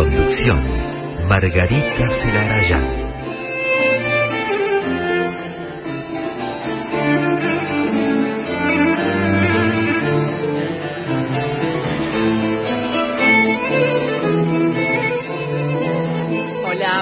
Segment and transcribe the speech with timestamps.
[0.00, 3.10] Conducción, Margarita Celarayán.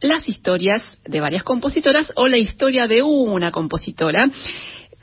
[0.01, 4.29] las historias de varias compositoras o la historia de una compositora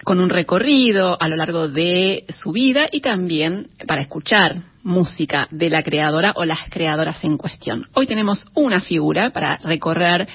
[0.04, 5.70] con un recorrido a lo largo de su vida y también para escuchar música de
[5.70, 7.88] la creadora o las creadoras en cuestión.
[7.94, 10.28] Hoy tenemos una figura para recorrer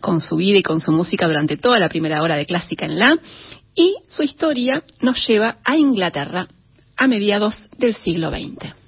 [0.00, 2.98] con su vida y con su música durante toda la primera hora de Clásica en
[2.98, 3.18] la
[3.76, 6.48] y su historia nos lleva a Inglaterra
[6.96, 8.85] a mediados del siglo XX.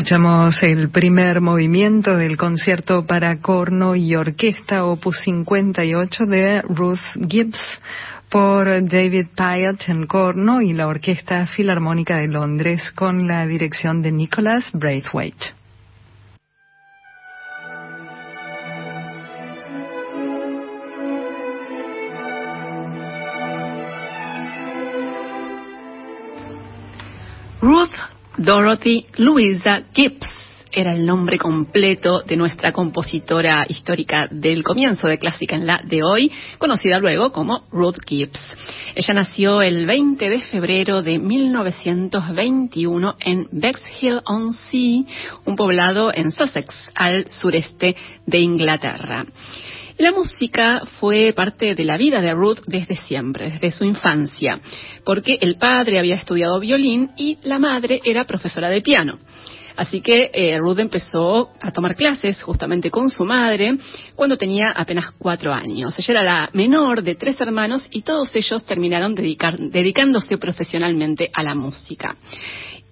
[0.00, 7.60] Escuchamos el primer movimiento del concierto para corno y orquesta opus 58 de Ruth Gibbs
[8.30, 14.10] por David Pyatt en corno y la Orquesta Filarmónica de Londres con la dirección de
[14.10, 15.59] Nicholas Braithwaite.
[28.50, 30.26] Dorothy Louisa Gibbs
[30.72, 36.02] era el nombre completo de nuestra compositora histórica del comienzo de Clásica en la de
[36.02, 38.40] hoy, conocida luego como Ruth Gibbs.
[38.96, 45.04] Ella nació el 20 de febrero de 1921 en Bexhill-on-Sea,
[45.44, 47.94] un poblado en Sussex, al sureste
[48.26, 49.26] de Inglaterra.
[50.00, 54.58] La música fue parte de la vida de Ruth desde siempre, desde su infancia,
[55.04, 59.18] porque el padre había estudiado violín y la madre era profesora de piano.
[59.76, 63.76] Así que eh, Ruth empezó a tomar clases justamente con su madre
[64.14, 65.94] cuando tenía apenas cuatro años.
[65.98, 71.54] Ella era la menor de tres hermanos y todos ellos terminaron dedicándose profesionalmente a la
[71.54, 72.16] música.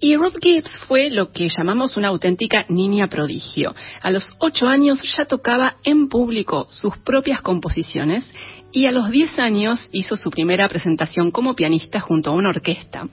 [0.01, 3.75] Y Ruth Gibbs fue lo que llamamos una auténtica niña prodigio.
[4.01, 8.31] A los ocho años ya tocaba en público sus propias composiciones
[8.71, 13.07] y a los diez años hizo su primera presentación como pianista junto a una orquesta.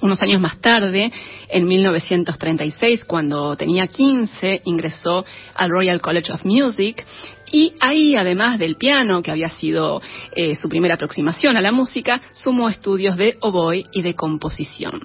[0.00, 1.12] Unos años más tarde,
[1.48, 7.04] en 1936, cuando tenía 15, ingresó al Royal College of Music
[7.52, 10.00] y ahí, además del piano, que había sido
[10.32, 15.00] eh, su primera aproximación a la música, sumó estudios de oboe y de composición.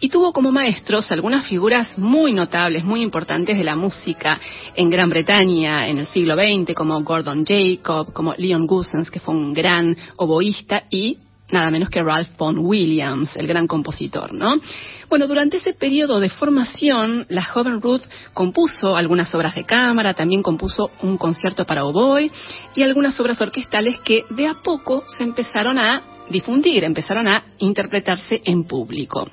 [0.00, 4.40] Y tuvo como maestros algunas figuras muy notables, muy importantes de la música
[4.74, 9.34] en Gran Bretaña en el siglo XX, como Gordon Jacob, como Leon Goossens, que fue
[9.34, 11.18] un gran oboísta, y
[11.50, 14.60] nada menos que Ralph Vaughan Williams, el gran compositor, ¿no?
[15.08, 18.02] Bueno, durante ese periodo de formación, la joven Ruth
[18.34, 22.30] compuso algunas obras de cámara, también compuso un concierto para oboe
[22.74, 28.42] y algunas obras orquestales que de a poco se empezaron a difundir, empezaron a interpretarse
[28.44, 29.30] en público.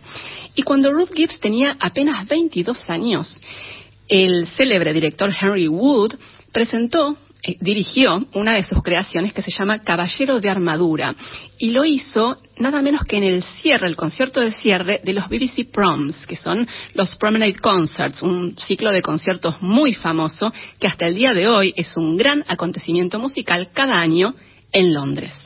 [0.56, 3.42] Y cuando Ruth Gibbs tenía apenas 22 años,
[4.08, 6.14] el célebre director Henry Wood
[6.54, 7.18] presentó
[7.48, 11.16] eh, dirigió una de sus creaciones que se llama Caballero de Armadura
[11.60, 15.30] y lo hizo nada menos que en el cierre, el concierto de cierre de los
[15.30, 21.06] BBC Proms, que son los Promenade Concerts, un ciclo de conciertos muy famoso que hasta
[21.06, 24.34] el día de hoy es un gran acontecimiento musical cada año
[24.72, 25.45] en Londres.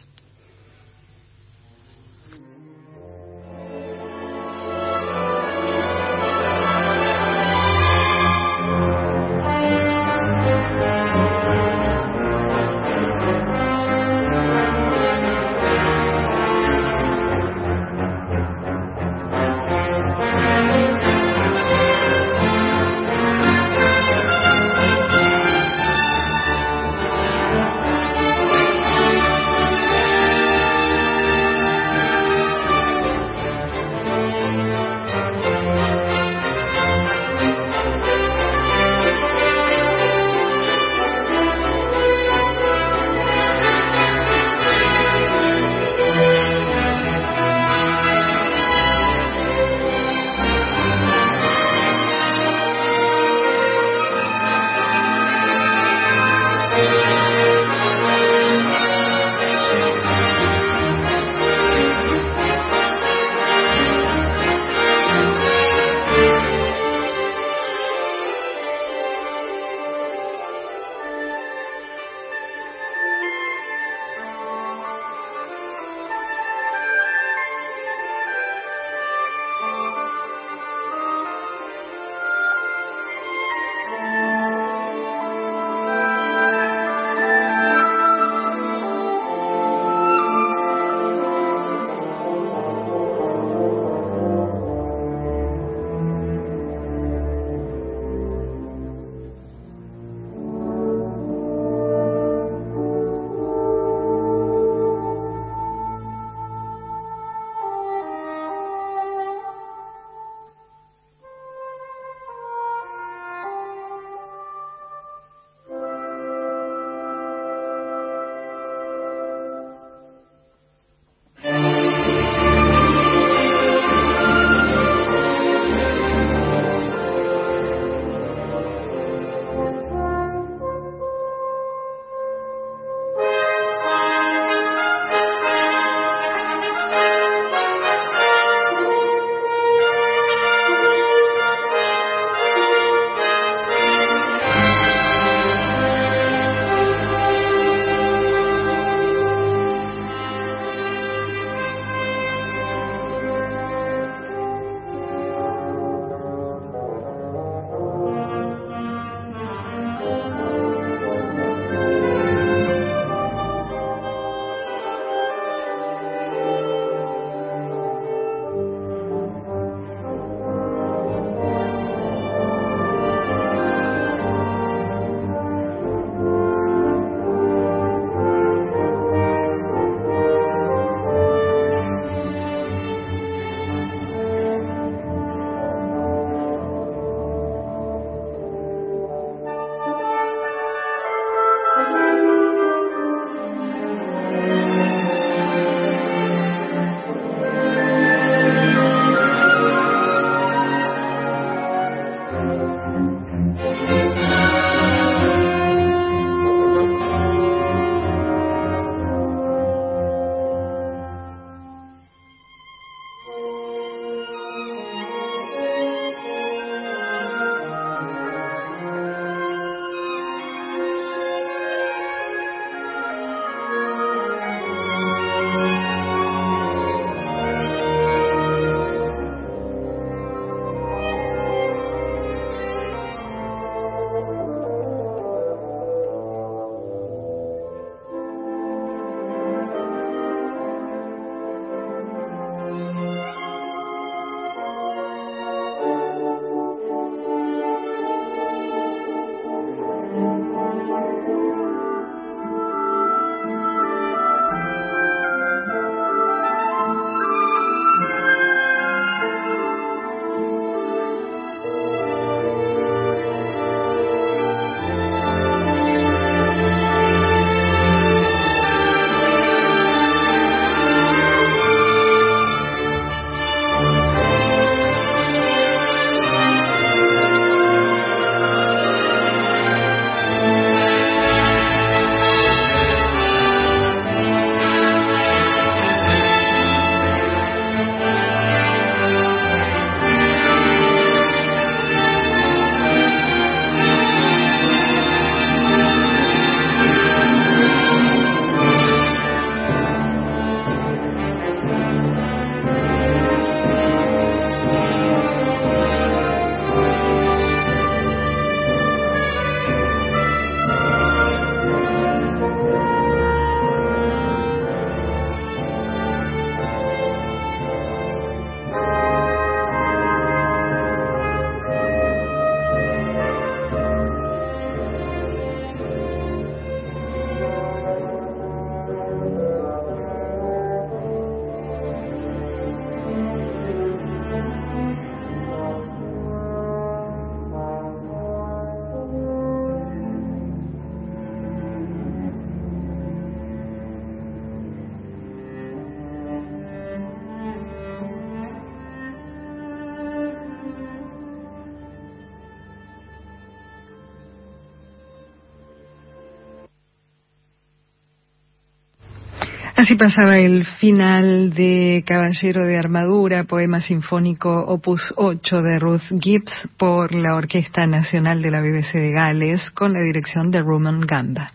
[359.90, 366.70] Así pasaba el final de Caballero de Armadura, poema sinfónico opus 8 de Ruth Gibbs
[366.78, 371.54] por la Orquesta Nacional de la BBC de Gales con la dirección de Roman Gamba.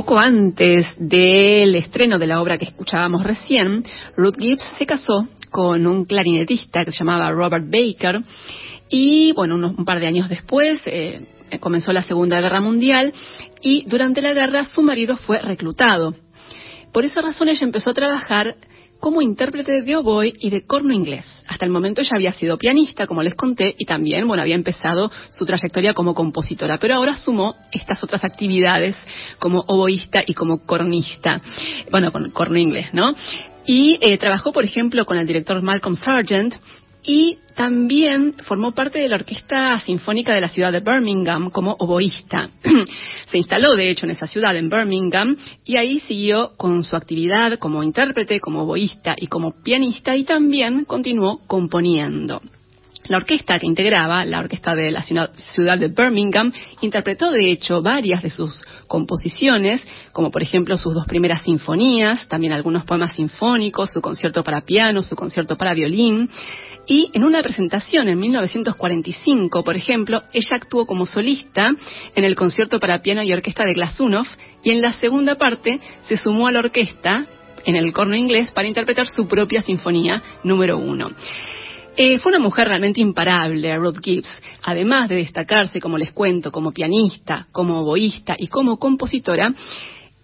[0.00, 3.84] Poco antes del estreno de la obra que escuchábamos recién,
[4.16, 8.22] Ruth Gibbs se casó con un clarinetista que se llamaba Robert Baker
[8.88, 11.26] y, bueno, un par de años después eh,
[11.60, 13.12] comenzó la Segunda Guerra Mundial
[13.60, 16.14] y durante la guerra su marido fue reclutado.
[16.94, 18.54] Por esa razón ella empezó a trabajar
[19.00, 21.24] como intérprete de oboe y de corno inglés.
[21.48, 25.10] Hasta el momento ella había sido pianista, como les conté, y también, bueno, había empezado
[25.30, 28.96] su trayectoria como compositora, pero ahora sumó estas otras actividades
[29.38, 31.40] como oboísta y como cornista,
[31.90, 33.14] bueno, con corno inglés, ¿no?
[33.66, 36.54] Y eh, trabajó, por ejemplo, con el director Malcolm Sargent
[37.02, 42.50] y también formó parte de la Orquesta Sinfónica de la ciudad de Birmingham como oboísta.
[43.30, 47.58] Se instaló, de hecho, en esa ciudad, en Birmingham, y ahí siguió con su actividad
[47.58, 52.40] como intérprete, como oboísta y como pianista, y también continuó componiendo.
[53.10, 58.22] La orquesta que integraba, la orquesta de la ciudad de Birmingham, interpretó de hecho varias
[58.22, 59.82] de sus composiciones,
[60.12, 65.02] como por ejemplo sus dos primeras sinfonías, también algunos poemas sinfónicos, su concierto para piano,
[65.02, 66.30] su concierto para violín.
[66.90, 71.72] Y en una presentación en 1945, por ejemplo, ella actuó como solista
[72.16, 74.26] en el concierto para piano y orquesta de Glasunov
[74.64, 77.28] y en la segunda parte se sumó a la orquesta
[77.64, 81.12] en el corno inglés para interpretar su propia sinfonía número uno.
[81.96, 84.42] Eh, fue una mujer realmente imparable, Ruth Gibbs.
[84.64, 89.54] Además de destacarse, como les cuento, como pianista, como oboísta y como compositora,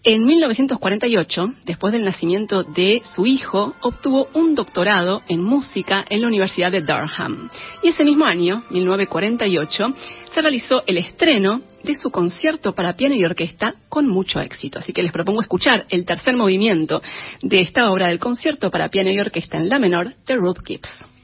[0.07, 6.29] en 1948, después del nacimiento de su hijo, obtuvo un doctorado en música en la
[6.29, 7.51] Universidad de Durham.
[7.83, 9.95] Y ese mismo año, 1948,
[10.33, 14.79] se realizó el estreno de su concierto para piano y orquesta con mucho éxito.
[14.79, 17.03] Así que les propongo escuchar el tercer movimiento
[17.43, 21.16] de esta obra del concierto para piano y orquesta en la menor de Ruth Gibbs.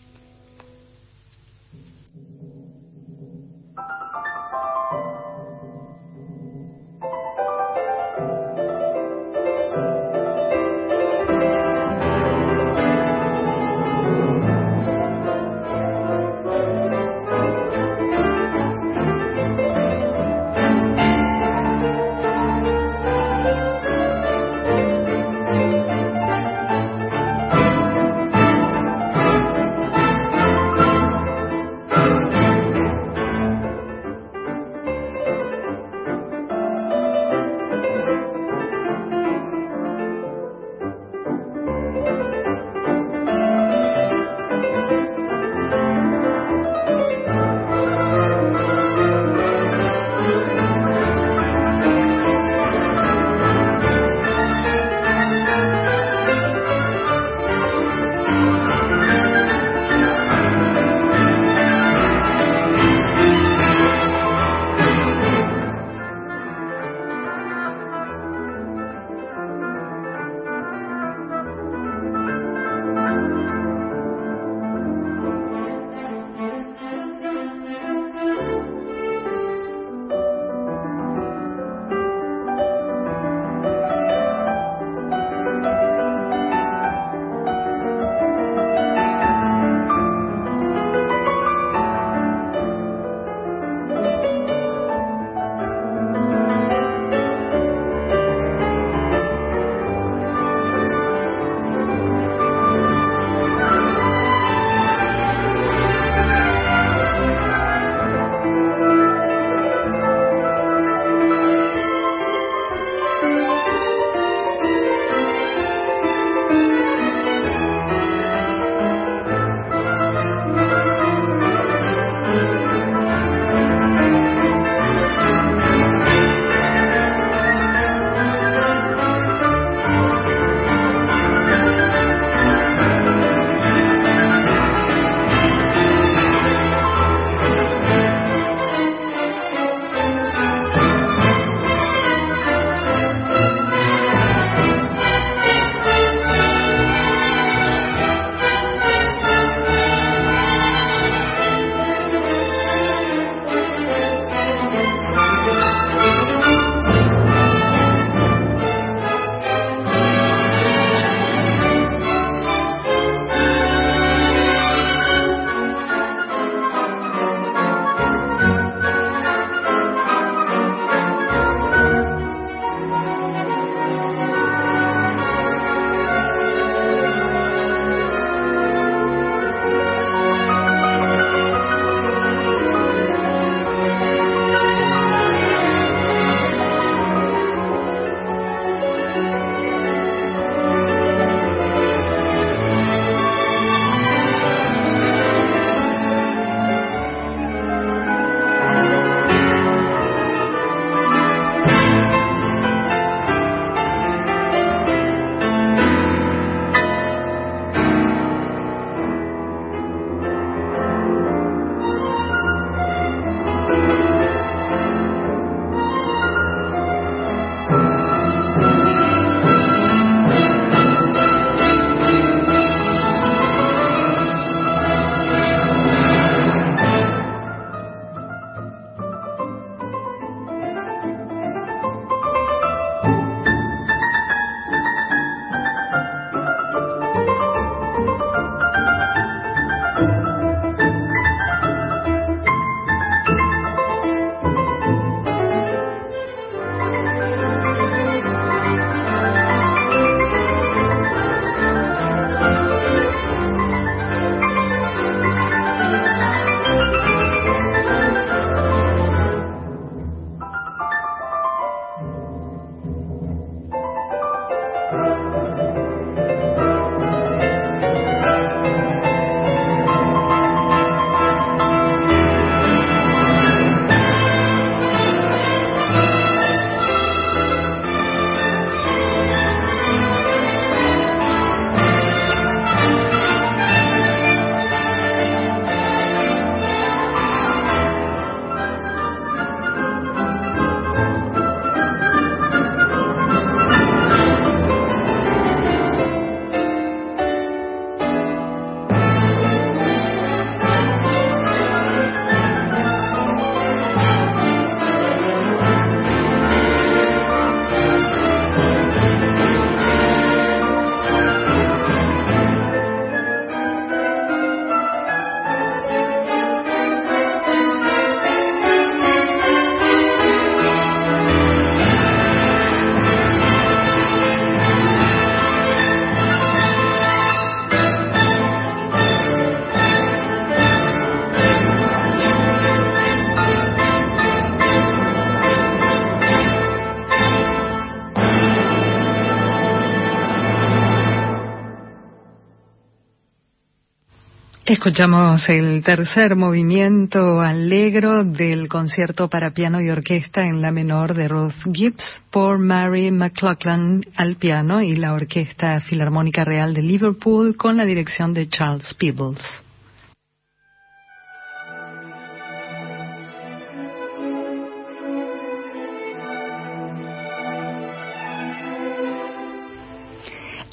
[344.84, 351.28] Escuchamos el tercer movimiento alegro del concierto para piano y orquesta en la menor de
[351.28, 357.76] Ruth Gibbs por Mary McLachlan al piano y la Orquesta Filarmónica Real de Liverpool con
[357.76, 359.61] la dirección de Charles Peebles.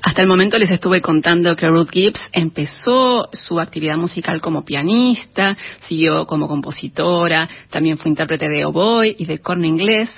[0.09, 5.55] Hasta el momento les estuve contando que Ruth Gibbs empezó su actividad musical como pianista,
[5.87, 10.09] siguió como compositora, también fue intérprete de oboe y de corno inglés,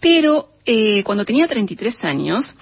[0.00, 2.54] pero eh, cuando tenía 33 años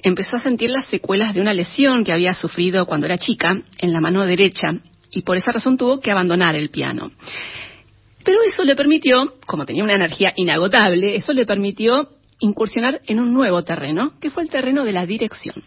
[0.00, 3.92] empezó a sentir las secuelas de una lesión que había sufrido cuando era chica en
[3.92, 4.76] la mano derecha
[5.10, 7.10] y por esa razón tuvo que abandonar el piano.
[8.24, 12.08] Pero eso le permitió, como tenía una energía inagotable, eso le permitió
[12.38, 15.62] incursionar en un nuevo terreno, que fue el terreno de la dirección.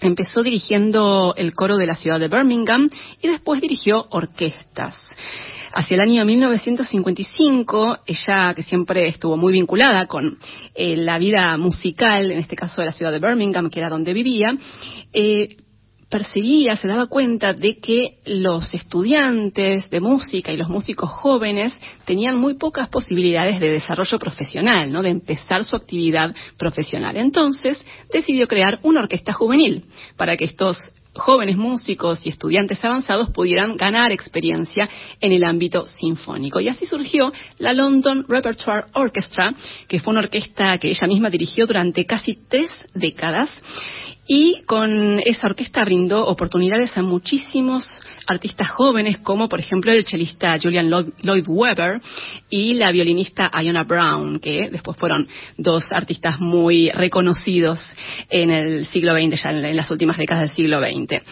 [0.00, 2.88] Empezó dirigiendo el coro de la ciudad de Birmingham
[3.20, 4.96] y después dirigió orquestas.
[5.72, 10.38] Hacia el año 1955, ella, que siempre estuvo muy vinculada con
[10.74, 14.12] eh, la vida musical, en este caso de la ciudad de Birmingham, que era donde
[14.12, 14.56] vivía,
[15.12, 15.56] eh,
[16.10, 21.72] percibía, se daba cuenta de que los estudiantes de música y los músicos jóvenes
[22.04, 25.02] tenían muy pocas posibilidades de desarrollo profesional, ¿no?
[25.02, 27.16] de empezar su actividad profesional.
[27.16, 29.84] Entonces decidió crear una orquesta juvenil
[30.16, 30.76] para que estos
[31.14, 34.88] jóvenes músicos y estudiantes avanzados pudieran ganar experiencia
[35.20, 36.60] en el ámbito sinfónico.
[36.60, 39.54] Y así surgió la London Repertoire Orchestra,
[39.88, 43.50] que fue una orquesta que ella misma dirigió durante casi tres décadas
[44.32, 47.84] y con esa orquesta brindó oportunidades a muchísimos
[48.28, 52.00] artistas jóvenes, como por ejemplo el chelista Julian Lloyd Webber
[52.48, 55.26] y la violinista Iona Brown, que después fueron
[55.58, 57.80] dos artistas muy reconocidos
[58.28, 61.24] en el siglo XX, ya en las últimas décadas del siglo XX.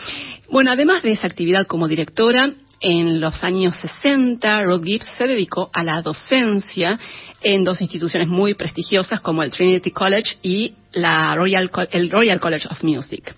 [0.50, 5.70] Bueno, además de esa actividad como directora, en los años 60, Ruth Gibbs se dedicó
[5.72, 6.98] a la docencia
[7.42, 12.68] en dos instituciones muy prestigiosas como el Trinity College y la Royal, el Royal College
[12.70, 13.34] of Music.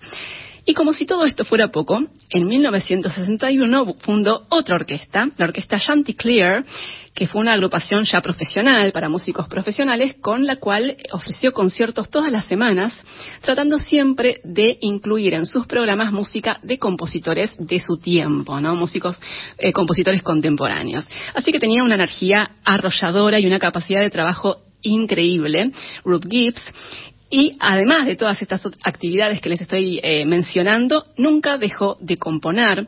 [0.65, 6.63] Y como si todo esto fuera poco, en 1961 fundó otra orquesta, la orquesta Chanticleer,
[7.13, 12.31] que fue una agrupación ya profesional para músicos profesionales, con la cual ofreció conciertos todas
[12.31, 12.93] las semanas,
[13.41, 18.75] tratando siempre de incluir en sus programas música de compositores de su tiempo, ¿no?
[18.75, 19.19] Músicos,
[19.57, 21.05] eh, compositores contemporáneos.
[21.33, 25.71] Así que tenía una energía arrolladora y una capacidad de trabajo increíble,
[26.03, 26.63] Ruth Gibbs,
[27.31, 32.87] y además de todas estas actividades que les estoy eh, mencionando, nunca dejó de componer,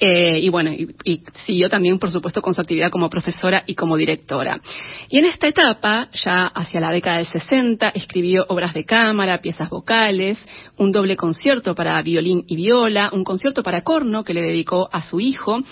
[0.00, 3.96] eh, y bueno, y, siguió también, por supuesto, con su actividad como profesora y como
[3.96, 4.60] directora.
[5.08, 9.68] Y en esta etapa, ya hacia la década del 60, escribió obras de cámara, piezas
[9.70, 10.38] vocales,
[10.76, 15.02] un doble concierto para violín y viola, un concierto para corno que le dedicó a
[15.02, 15.62] su hijo,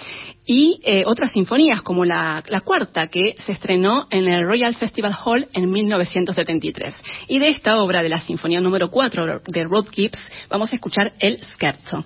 [0.44, 5.14] y eh, otras sinfonías, como la, la, cuarta, que se estrenó en el Royal Festival
[5.24, 6.94] Hall en 1973.
[7.28, 11.12] Y de esta obra, de la Sinfonía número 4 de Rod Gibbs, vamos a escuchar
[11.18, 12.04] el Scherzo.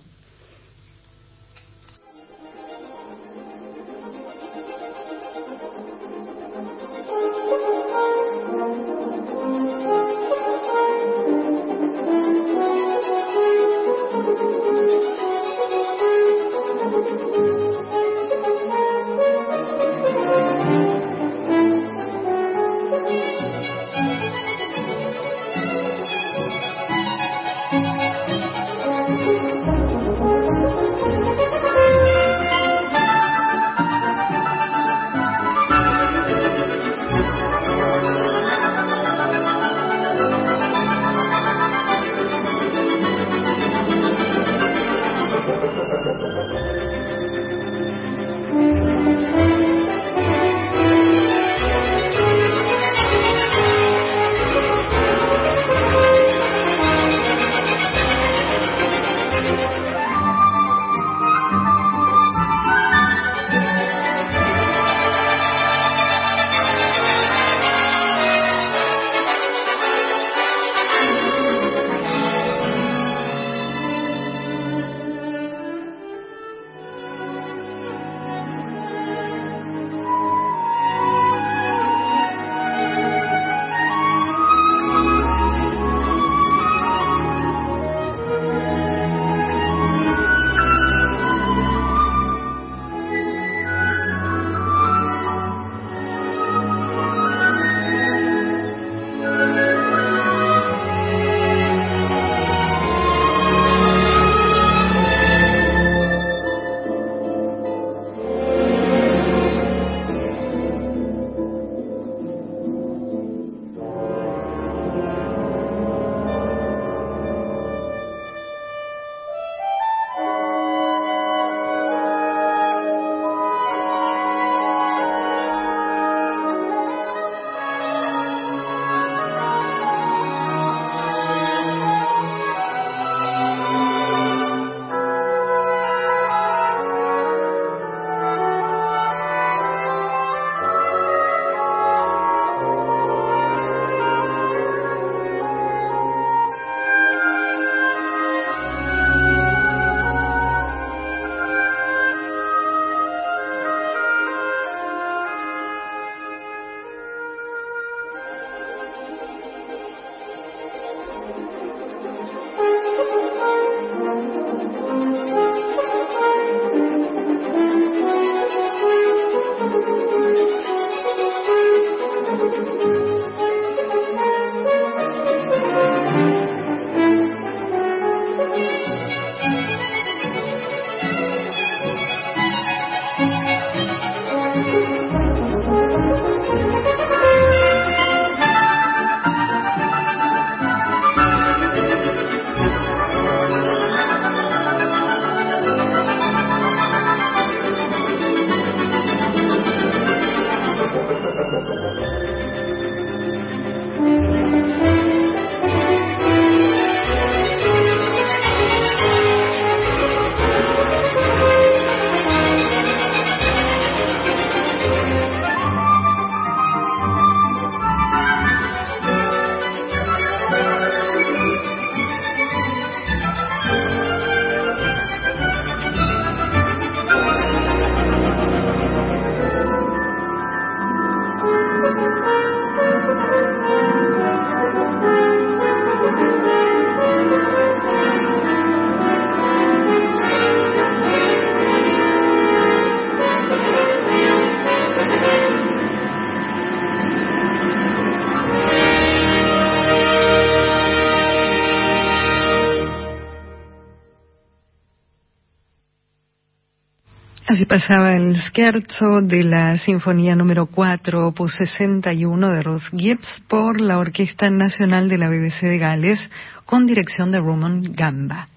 [257.61, 263.83] Así pasaba el scherzo de la Sinfonía número 4, opus 61 de Ruth Gibbs por
[263.83, 266.31] la Orquesta Nacional de la BBC de Gales
[266.65, 268.49] con dirección de Roman Gamba.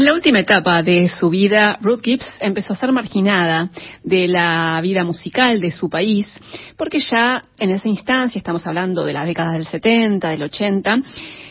[0.00, 3.68] En la última etapa de su vida, Ruth Gibbs empezó a ser marginada
[4.02, 6.26] de la vida musical de su país,
[6.78, 11.02] porque ya en esa instancia, estamos hablando de la década del 70, del 80,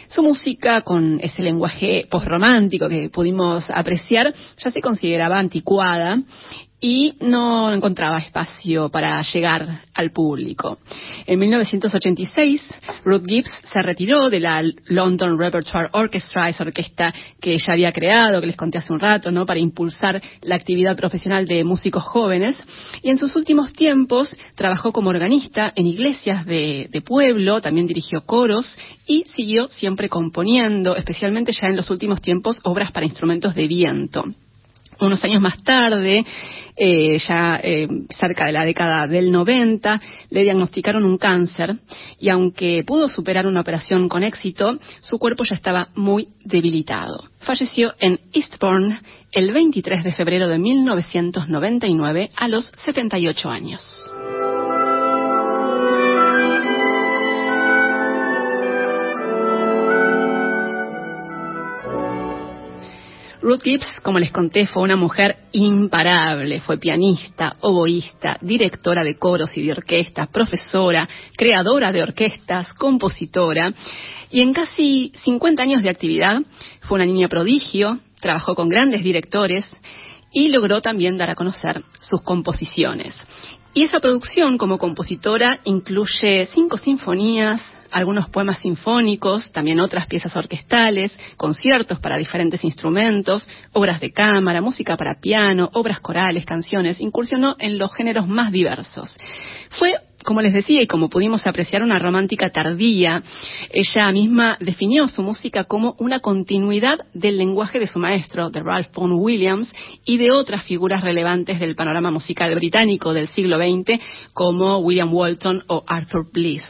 [0.07, 6.17] su música, con ese lenguaje postromántico que pudimos apreciar, ya se consideraba anticuada
[6.81, 10.79] y no encontraba espacio para llegar al público.
[11.25, 17.73] En 1986, Ruth Gibbs se retiró de la London Repertoire Orchestra, esa orquesta que ella
[17.73, 19.45] había creado, que les conté hace un rato, ¿no?
[19.45, 22.55] Para impulsar la actividad profesional de músicos jóvenes.
[23.01, 28.21] Y en sus últimos tiempos trabajó como organista en iglesias de, de pueblo, también dirigió
[28.25, 33.67] coros y siguió siempre componiendo, especialmente ya en los últimos tiempos, obras para instrumentos de
[33.67, 34.25] viento
[35.00, 36.25] unos años más tarde,
[36.75, 41.75] eh, ya eh, cerca de la década del 90, le diagnosticaron un cáncer
[42.19, 47.25] y aunque pudo superar una operación con éxito, su cuerpo ya estaba muy debilitado.
[47.39, 49.00] Falleció en Eastbourne
[49.31, 54.10] el 23 de febrero de 1999 a los 78 años.
[63.42, 66.60] Ruth Gibbs, como les conté, fue una mujer imparable.
[66.60, 73.73] Fue pianista, oboísta, directora de coros y de orquestas, profesora, creadora de orquestas, compositora.
[74.29, 76.42] Y en casi 50 años de actividad
[76.81, 79.65] fue una niña prodigio, trabajó con grandes directores
[80.33, 83.15] y logró también dar a conocer sus composiciones.
[83.73, 87.62] Y esa producción como compositora incluye cinco sinfonías,
[87.92, 94.98] algunos poemas sinfónicos, también otras piezas orquestales, conciertos para diferentes instrumentos, obras de cámara, música
[94.98, 99.15] para piano, obras corales, canciones, incursionó en los géneros más diversos.
[99.69, 103.23] Fue como les decía y como pudimos apreciar, una romántica tardía.
[103.71, 108.90] Ella misma definió su música como una continuidad del lenguaje de su maestro, de Ralph
[108.94, 109.71] Vaughan Williams,
[110.06, 114.00] y de otras figuras relevantes del panorama musical británico del siglo XX,
[114.33, 116.65] como William Walton o Arthur Bliss.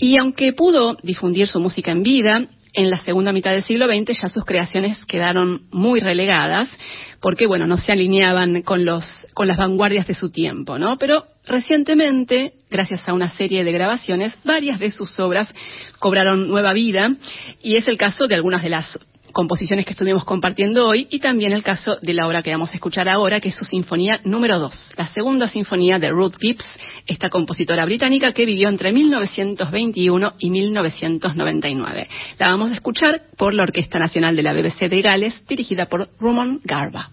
[0.00, 4.20] Y aunque pudo difundir su música en vida, en la segunda mitad del siglo XX
[4.20, 6.68] ya sus creaciones quedaron muy relegadas
[7.20, 11.24] porque bueno no se alineaban con los con las vanguardias de su tiempo no pero
[11.46, 15.52] recientemente gracias a una serie de grabaciones varias de sus obras
[15.98, 17.12] cobraron nueva vida
[17.60, 18.98] y es el caso de algunas de las
[19.32, 22.74] composiciones que estuvimos compartiendo hoy y también el caso de la obra que vamos a
[22.74, 26.66] escuchar ahora, que es su sinfonía número 2, la segunda sinfonía de Ruth Gibbs,
[27.06, 32.08] esta compositora británica que vivió entre 1921 y 1999.
[32.38, 36.08] La vamos a escuchar por la Orquesta Nacional de la BBC de Gales, dirigida por
[36.18, 37.10] Roman Garba.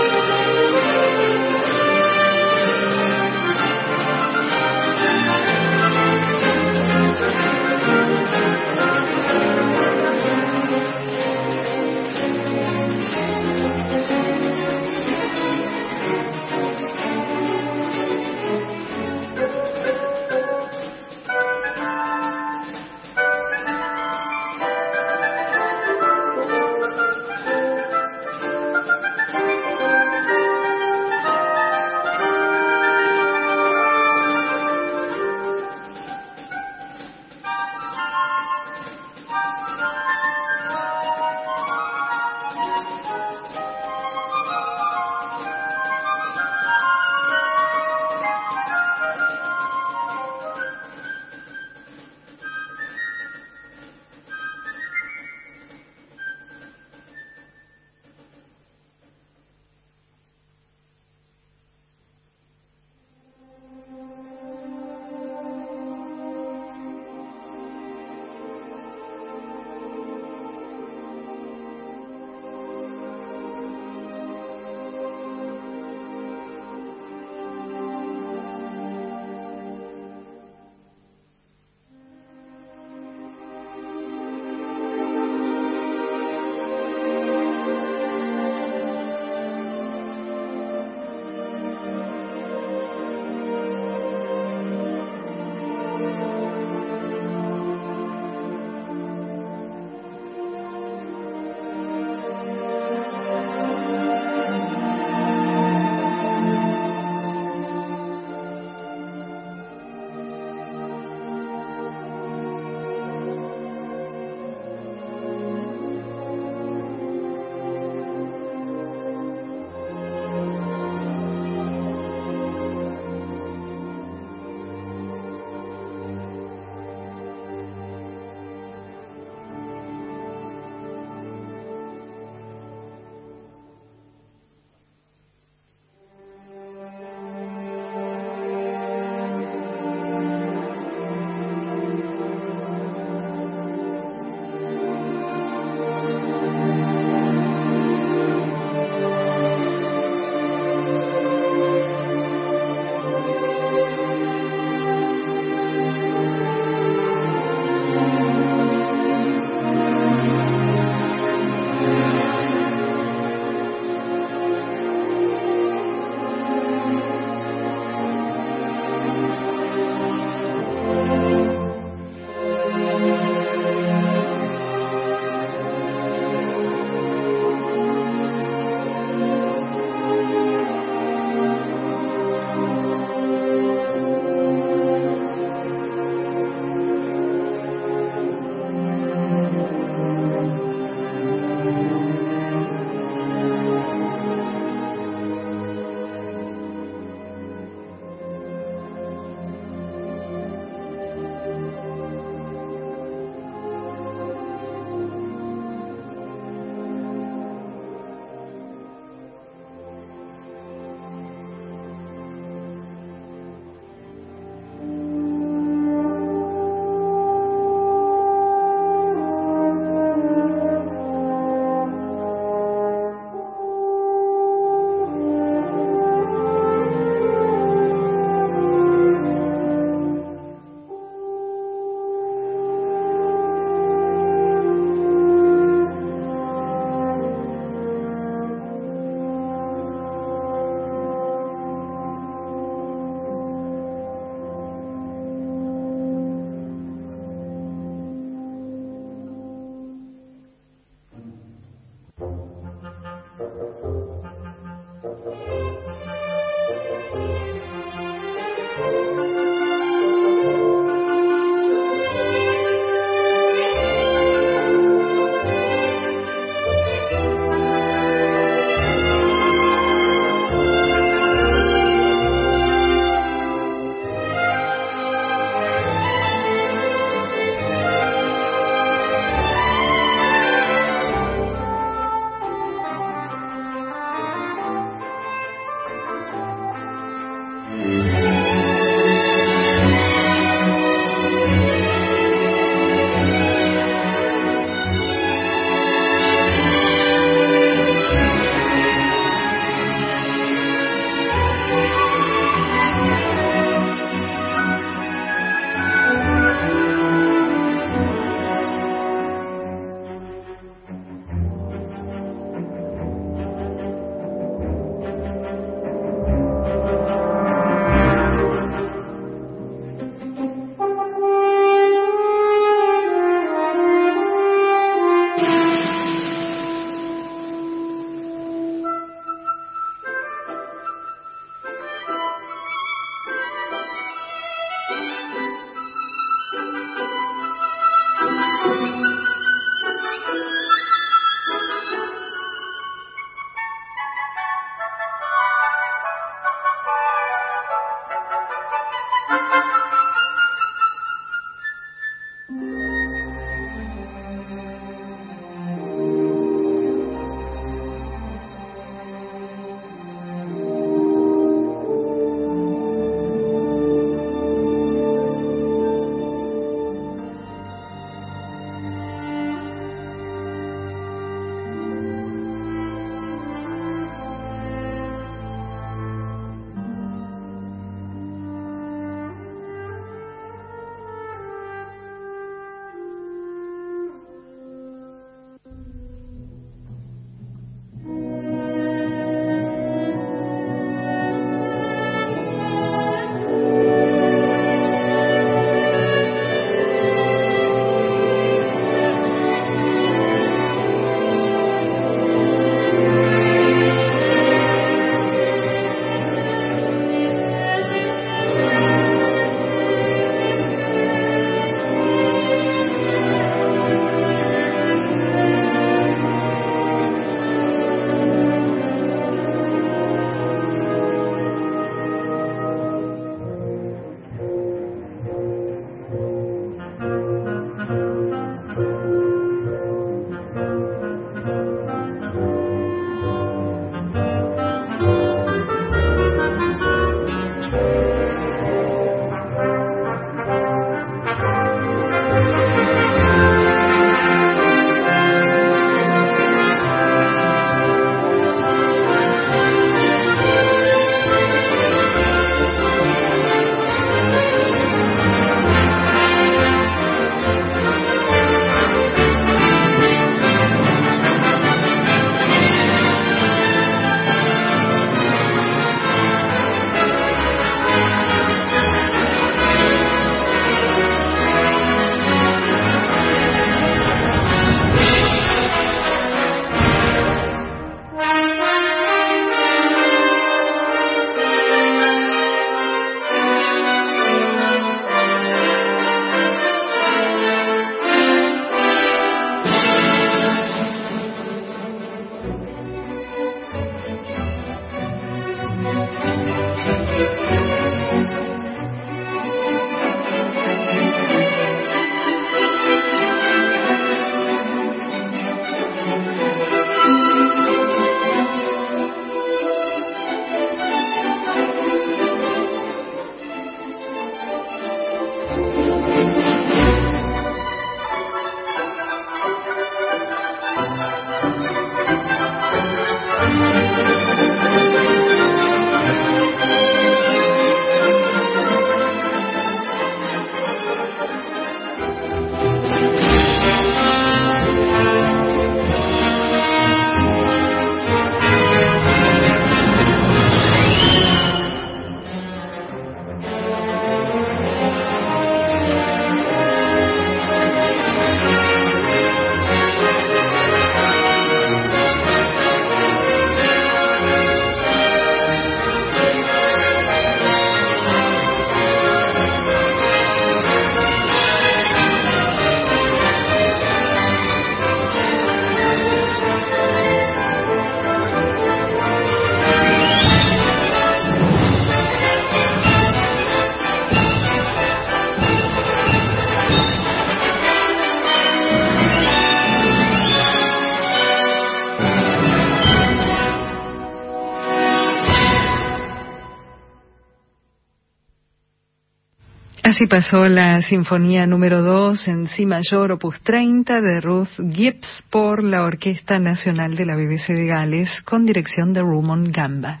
[590.00, 595.62] Así pasó la Sinfonía número 2 en Si mayor, opus 30 de Ruth Gibbs por
[595.62, 600.00] la Orquesta Nacional de la BBC de Gales con dirección de Rumon Gamba.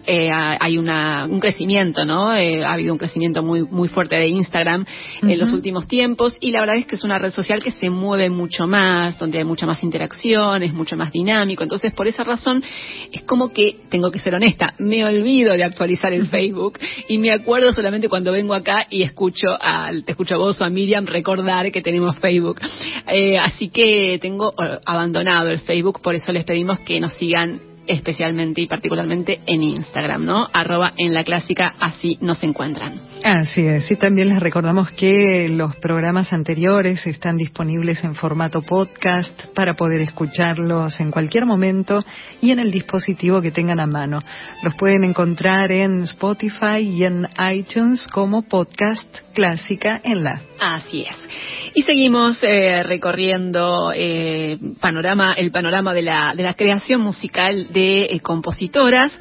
[0.08, 2.36] eh, hay una, un crecimiento, ¿no?
[2.36, 4.86] Eh, ha habido un crecimiento muy, muy fuerte de Instagram
[5.22, 7.90] en los últimos tiempos y la verdad es que es una red social que se
[7.90, 11.64] mueve mucho más, donde hay mucha más interacción, es mucho más dinámico.
[11.64, 12.64] Entonces, por esa razón,
[13.12, 17.32] es como que, tengo que ser honesta, me olvido de actualizar el Facebook y me
[17.32, 21.06] acuerdo solamente cuando vengo acá y escucho al, te escucho a vos o a Miriam
[21.06, 22.60] recordar que tenemos Facebook.
[23.08, 24.54] Eh, así que tengo
[24.86, 30.26] abandonado el Facebook, por eso les pedimos que nos sigan especialmente y particularmente en Instagram,
[30.26, 30.48] ¿no?
[30.52, 33.00] Arroba en la clásica, así nos encuentran.
[33.24, 39.48] Así es, y también les recordamos que los programas anteriores están disponibles en formato podcast
[39.56, 42.04] para poder escucharlos en cualquier momento
[42.42, 44.22] y en el dispositivo que tengan a mano.
[44.64, 50.42] Los pueden encontrar en Spotify y en iTunes como podcast clásica en la.
[50.60, 51.55] Así es.
[51.78, 58.06] Y seguimos eh, recorriendo eh, panorama, el panorama de la, de la creación musical de
[58.06, 59.12] eh, compositoras.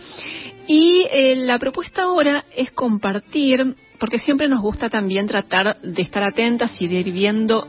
[0.69, 1.05] Y
[1.45, 6.87] la propuesta ahora es compartir, porque siempre nos gusta también tratar de estar atentas y
[6.87, 7.69] de ir viendo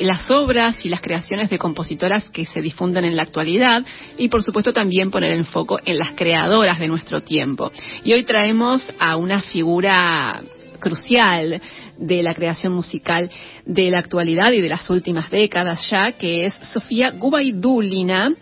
[0.00, 3.82] las obras y las creaciones de compositoras que se difunden en la actualidad
[4.18, 7.72] y por supuesto también poner el foco en las creadoras de nuestro tiempo.
[8.04, 10.42] Y hoy traemos a una figura
[10.80, 11.60] crucial
[12.00, 13.30] de la creación musical
[13.64, 18.32] de la actualidad y de las últimas décadas ya, que es Sofía Gubaidulina,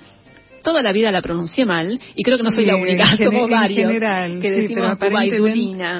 [0.63, 3.93] toda la vida la pronuncié mal y creo que no soy la única, somos varios
[4.41, 4.99] que decimos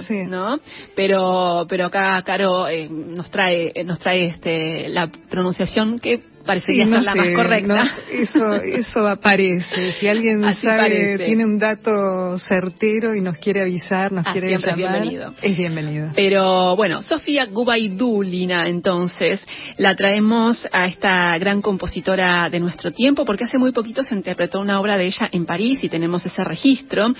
[0.07, 0.61] sí, ¿no?
[0.95, 7.03] Pero pero acá Caro eh, nos trae nos trae este la pronunciación que parecería ser
[7.03, 7.99] la más correcta.
[8.11, 9.93] eso, eso aparece.
[9.93, 14.71] Si alguien sabe, tiene un dato certero y nos quiere avisar, nos ah, quiere llamar,
[14.71, 15.35] es bienvenido.
[15.43, 16.09] Es bienvenido.
[16.15, 19.45] Pero bueno, Sofía Gubaidulina, entonces,
[19.77, 24.59] la traemos a esta gran compositora de nuestro tiempo, porque hace muy poquito se interpretó
[24.59, 27.13] una obra de ella en París y tenemos ese registro.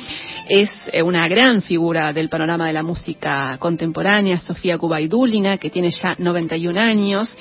[0.49, 5.91] Es eh, una gran figura del panorama de la música contemporánea, Sofía Gubaidulina, que tiene
[5.91, 7.37] ya 91 años.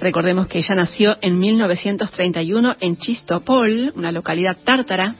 [0.00, 5.14] Recordemos que ella nació en 1931 en Chistopol, una localidad tártara,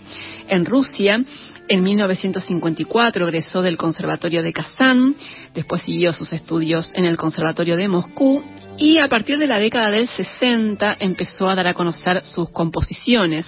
[0.48, 1.22] en Rusia.
[1.66, 5.14] En 1954 egresó del Conservatorio de Kazán,
[5.54, 8.42] después siguió sus estudios en el Conservatorio de Moscú
[8.76, 13.46] y a partir de la década del 60 empezó a dar a conocer sus composiciones.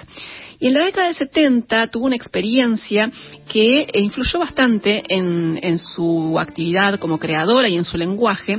[0.58, 3.10] Y en la década del 70 tuvo una experiencia
[3.52, 8.58] que influyó bastante en, en su actividad como creadora y en su lenguaje,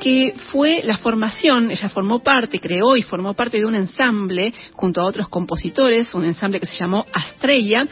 [0.00, 5.00] que fue la formación, ella formó parte, creó y formó parte de un ensamble junto
[5.00, 7.86] a otros compositores, un ensamble que se llamó Astrella,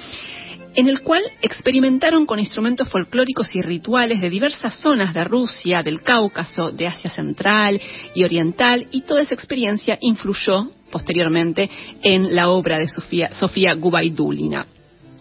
[0.74, 6.02] en el cual experimentaron con instrumentos folclóricos y rituales de diversas zonas de Rusia, del
[6.02, 7.80] Cáucaso, de Asia Central
[8.14, 11.70] y Oriental, y toda esa experiencia influyó posteriormente
[12.02, 14.66] en la obra de Sofía, Sofía Gubaidulina.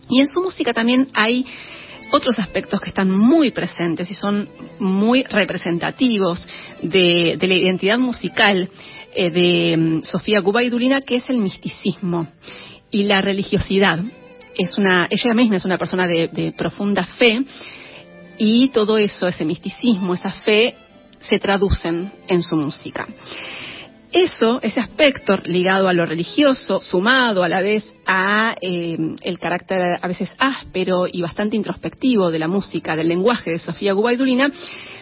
[0.09, 1.45] Y en su música también hay
[2.11, 4.47] otros aspectos que están muy presentes y son
[4.79, 6.47] muy representativos
[6.81, 8.69] de, la identidad musical
[9.13, 12.27] eh, de mm, Sofía Gubaidulina, que es el misticismo
[12.89, 13.99] y la religiosidad.
[14.53, 17.43] Es ella misma es una persona de profunda fe
[18.37, 20.75] y todo eso, ese misticismo, esa fe,
[21.21, 23.07] se traducen en su música.
[24.11, 29.99] Eso, ese aspecto ligado a lo religioso, sumado a la vez a eh, el carácter
[30.01, 34.51] a veces áspero y bastante introspectivo de la música, del lenguaje de Sofía Gubaidulina,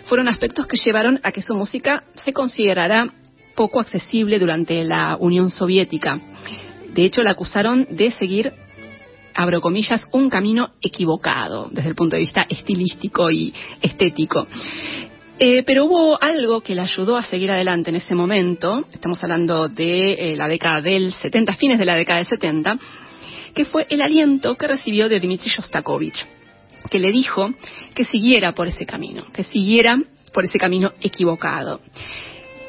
[0.05, 3.11] fueron aspectos que llevaron a que su música se considerara
[3.55, 6.19] poco accesible durante la Unión Soviética.
[6.93, 8.53] De hecho, la acusaron de seguir
[9.33, 14.47] abro comillas, un camino equivocado desde el punto de vista estilístico y estético.
[15.41, 19.69] Eh, pero hubo algo que le ayudó a seguir adelante en ese momento, estamos hablando
[19.69, 22.77] de eh, la década del 70, fines de la década del 70,
[23.53, 26.25] que fue el aliento que recibió de Dmitry Shostakovich,
[26.91, 27.53] que le dijo
[27.95, 29.97] que siguiera por ese camino, que siguiera
[30.33, 31.79] por ese camino equivocado.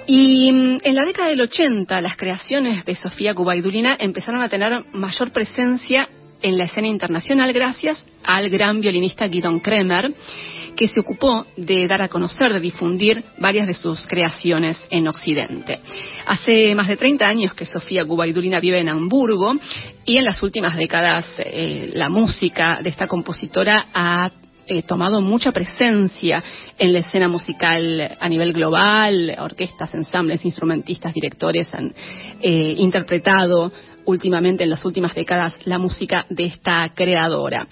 [0.07, 4.85] Y mm, en la década del 80 las creaciones de Sofía Gubaidulina empezaron a tener
[4.93, 6.09] mayor presencia
[6.41, 10.15] en la escena internacional gracias al gran violinista Guidon Kremer,
[10.77, 15.81] que se ocupó de dar a conocer, de difundir varias de sus creaciones en Occidente.
[16.27, 19.55] Hace más de 30 años que Sofía Gubaidulina vive en Hamburgo
[20.05, 24.31] y en las últimas décadas eh, la música de esta compositora ha
[24.67, 26.43] eh, tomado mucha presencia
[26.79, 31.93] en la escena musical a nivel global, orquestas, ensambles, instrumentistas, directores han
[32.41, 33.73] eh, interpretado
[34.05, 37.67] últimamente, en las últimas décadas, la música de esta creadora.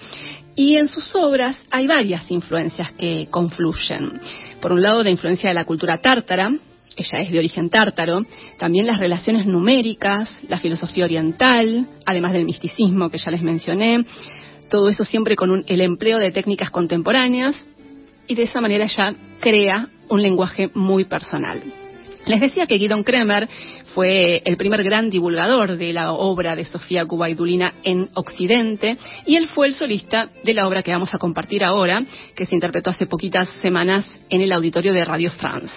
[0.58, 4.20] Y en sus obras hay varias influencias que confluyen.
[4.60, 6.50] Por un lado, la influencia de la cultura tártara,
[6.96, 8.26] ella es de origen tártaro,
[8.58, 14.04] también las relaciones numéricas, la filosofía oriental, además del misticismo que ya les mencioné,
[14.68, 17.54] todo eso siempre con el empleo de técnicas contemporáneas
[18.26, 21.62] y de esa manera ella crea un lenguaje muy personal.
[22.28, 23.48] Les decía que Guidon Kremer
[23.94, 29.48] fue el primer gran divulgador de la obra de Sofía Gubaidulina en Occidente y él
[29.48, 32.04] fue el solista de la obra que vamos a compartir ahora,
[32.34, 35.72] que se interpretó hace poquitas semanas en el auditorio de Radio France.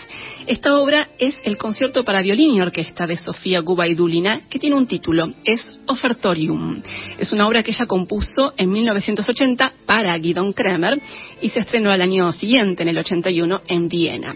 [0.45, 4.88] Esta obra es el concierto para violín y orquesta de Sofía Gubaidulina, que tiene un
[4.88, 6.82] título, es Ofertorium.
[7.18, 11.02] Es una obra que ella compuso en 1980 para Guidon Kremer
[11.41, 14.36] y se estrenó al año siguiente, en el 81, en Viena.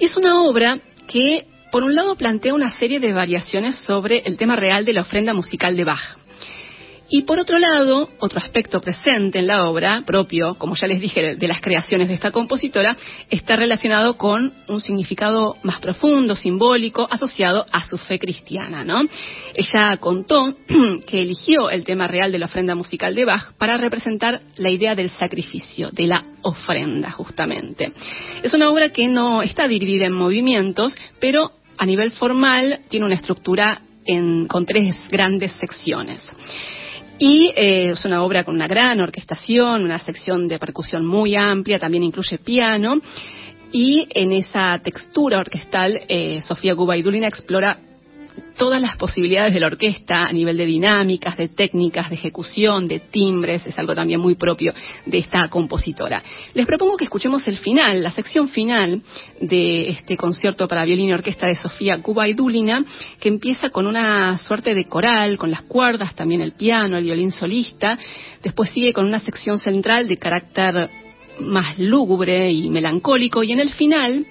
[0.00, 4.36] Y es una obra que, por un lado, plantea una serie de variaciones sobre el
[4.36, 6.18] tema real de la ofrenda musical de Bach.
[7.10, 11.36] Y por otro lado, otro aspecto presente en la obra, propio, como ya les dije,
[11.36, 12.96] de las creaciones de esta compositora,
[13.30, 19.00] está relacionado con un significado más profundo, simbólico, asociado a su fe cristiana, ¿no?
[19.54, 20.54] Ella contó
[21.06, 24.94] que eligió el tema real de la ofrenda musical de Bach para representar la idea
[24.94, 27.92] del sacrificio, de la ofrenda, justamente.
[28.42, 33.14] Es una obra que no está dividida en movimientos, pero a nivel formal tiene una
[33.14, 33.80] estructura
[34.48, 36.22] con tres grandes secciones.
[37.18, 41.78] Y eh, es una obra con una gran orquestación, una sección de percusión muy amplia,
[41.78, 43.00] también incluye piano.
[43.72, 47.78] Y en esa textura orquestal, eh, Sofía Gubaidulina explora
[48.56, 53.00] todas las posibilidades de la orquesta a nivel de dinámicas, de técnicas, de ejecución, de
[53.00, 54.72] timbres, es algo también muy propio
[55.06, 56.22] de esta compositora.
[56.54, 59.02] Les propongo que escuchemos el final, la sección final
[59.40, 62.84] de este concierto para violín y orquesta de Sofía Gubaidulina,
[63.20, 67.32] que empieza con una suerte de coral, con las cuerdas, también el piano, el violín
[67.32, 67.98] solista,
[68.42, 70.90] después sigue con una sección central de carácter
[71.40, 74.26] más lúgubre y melancólico, y en el final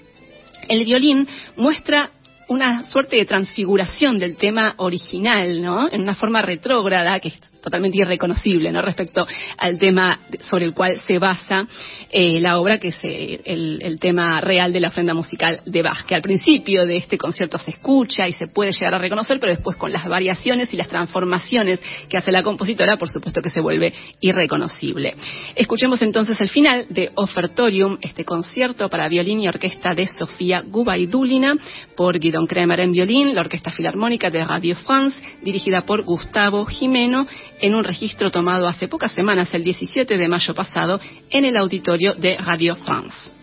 [0.68, 2.12] el violín muestra
[2.48, 5.90] una suerte de transfiguración del tema original, ¿no?
[5.92, 7.30] En una forma retrógrada que
[7.68, 8.82] totalmente irreconocible, ¿no?
[8.82, 11.68] Respecto al tema sobre el cual se basa
[12.10, 16.06] eh, la obra, que es eh, el, tema real de la ofrenda musical de Bach,
[16.06, 19.52] que al principio de este concierto se escucha y se puede llegar a reconocer, pero
[19.52, 23.60] después con las variaciones y las transformaciones que hace la compositora, por supuesto que se
[23.60, 23.92] vuelve
[24.22, 25.16] irreconocible.
[25.56, 31.58] Escuchemos entonces el final de Ofertorium, este concierto para violín y orquesta de Sofía Gubaidulina
[31.98, 36.66] por Guido Don Kremer en violín, la Orquesta Filarmónica de Radio France, dirigida por Gustavo
[36.66, 37.26] Jimeno,
[37.62, 41.00] en un registro tomado hace pocas semanas, el 17 de mayo pasado,
[41.30, 43.37] en el auditorio de Radio France.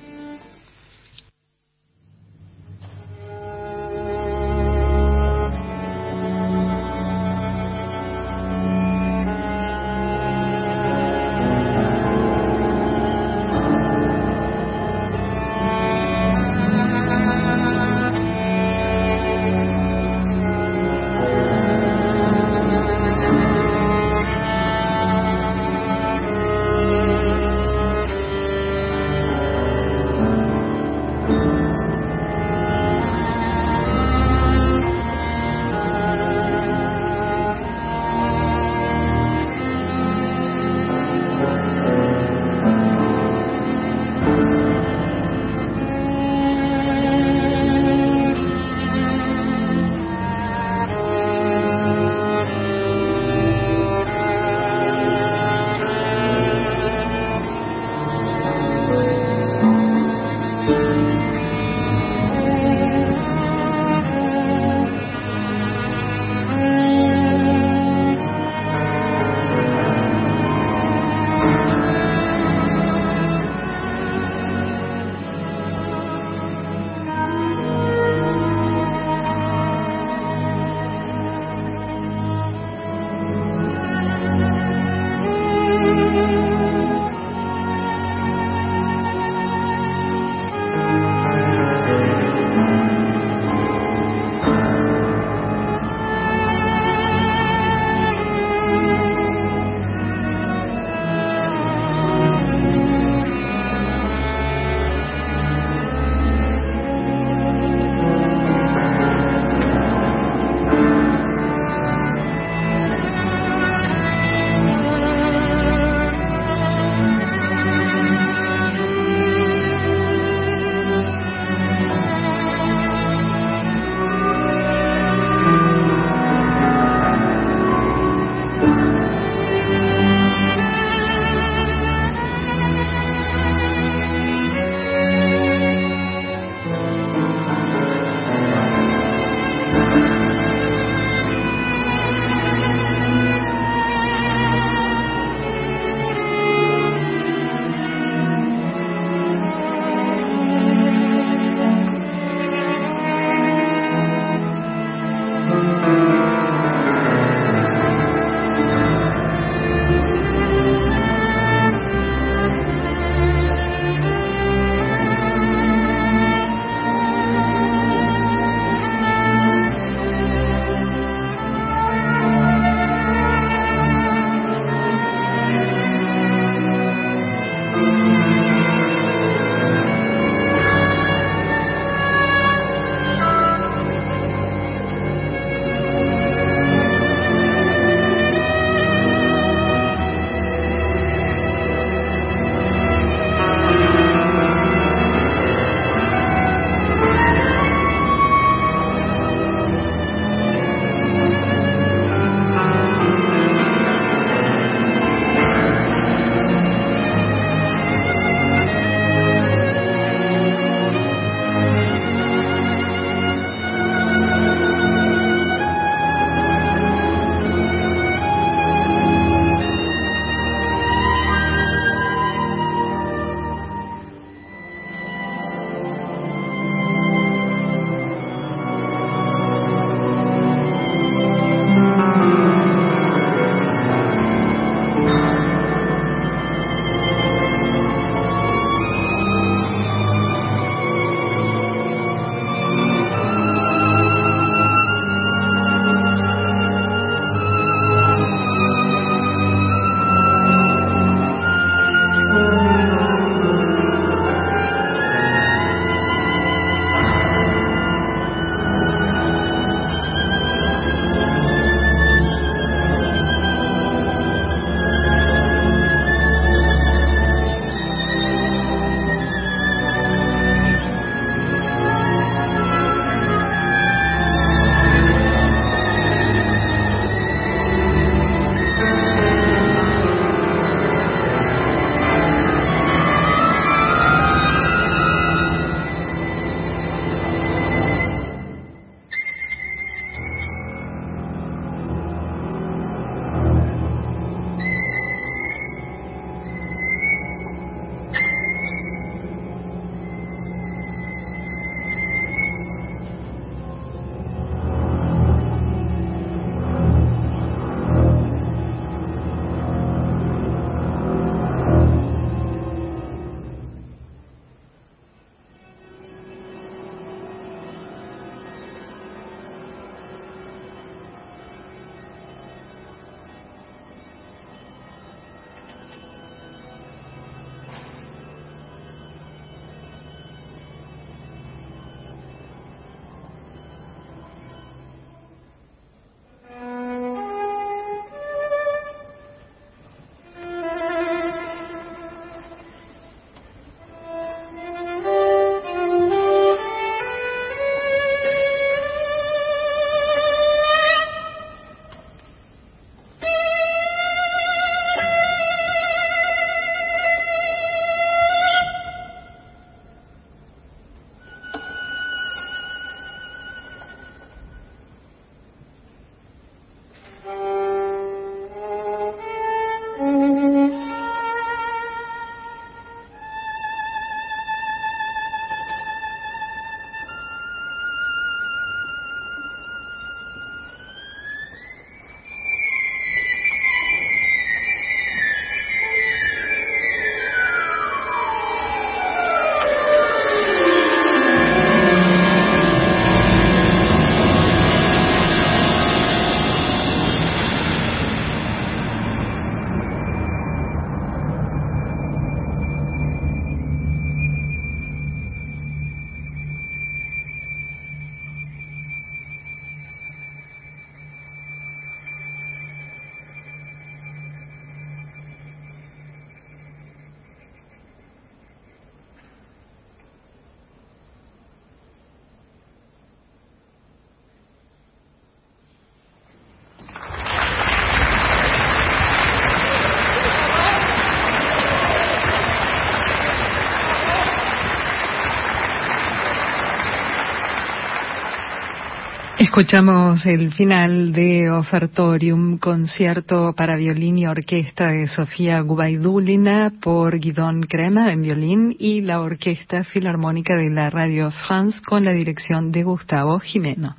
[439.57, 447.63] Escuchamos el final de Ofertorium, concierto para violín y orquesta de Sofía Gubaidulina por Guidón
[447.63, 452.83] Crema en violín y la Orquesta Filarmónica de la Radio France con la dirección de
[452.83, 453.95] Gustavo Jimeno.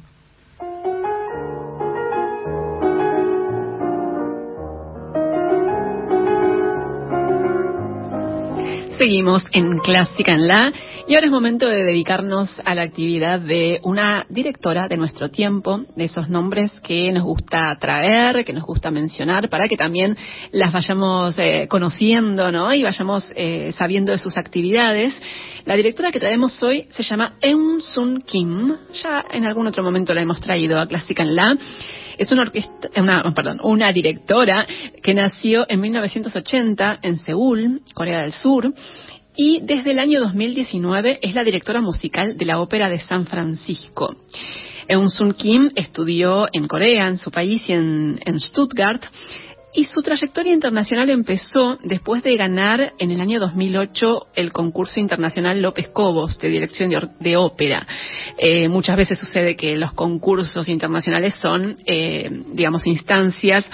[8.97, 10.71] Seguimos en Clásica en La
[11.05, 15.81] y ahora es momento de dedicarnos a la actividad de una directora de nuestro tiempo,
[15.97, 20.15] de esos nombres que nos gusta traer, que nos gusta mencionar, para que también
[20.51, 22.73] las vayamos eh, conociendo ¿no?
[22.73, 25.13] y vayamos eh, sabiendo de sus actividades.
[25.65, 30.13] La directora que traemos hoy se llama Eun Sun Kim, ya en algún otro momento
[30.13, 31.57] la hemos traído a Clásica en La.
[32.17, 34.65] Es una orquesta, una, perdón, una directora
[35.01, 38.73] que nació en 1980 en Seúl, Corea del Sur,
[39.37, 44.15] y desde el año 2019 es la directora musical de la Ópera de San Francisco.
[44.87, 49.03] Eun Sun Kim estudió en Corea, en su país y en, en Stuttgart,
[49.75, 55.61] y su trayectoria internacional empezó después de ganar en el año 2008 el concurso internacional
[55.61, 57.85] López Cobos de dirección de, ópera.
[58.37, 63.69] Eh, muchas veces sucede que los concursos internacionales son, eh, digamos, instancias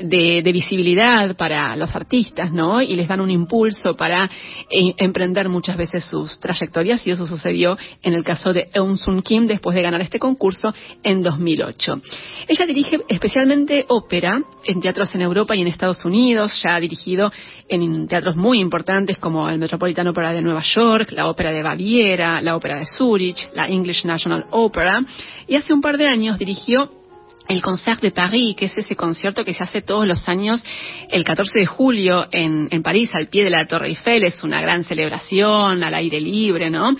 [0.00, 2.82] de, visibilidad para los artistas, ¿no?
[2.82, 7.76] Y les dan un impulso para eh, emprender muchas veces sus trayectorias y eso sucedió
[8.02, 12.00] en el caso de Eun Sun Kim después de ganar este concurso en 2008.
[12.48, 17.32] Ella dirige especialmente ópera en teatros en Europa y en Estados Unidos, ya ha dirigido
[17.68, 22.40] en teatros muy importantes como el Metropolitan Opera de Nueva York, la Ópera de Baviera,
[22.40, 25.02] la Ópera de Zurich, la English National Opera,
[25.46, 27.01] y hace un par de años dirigió
[27.48, 30.62] el Concert de Paris, que es ese concierto que se hace todos los años
[31.10, 34.24] el 14 de julio en, París, al pie de la Torre Eiffel.
[34.24, 36.96] Es una gran celebración al aire libre, ¿no?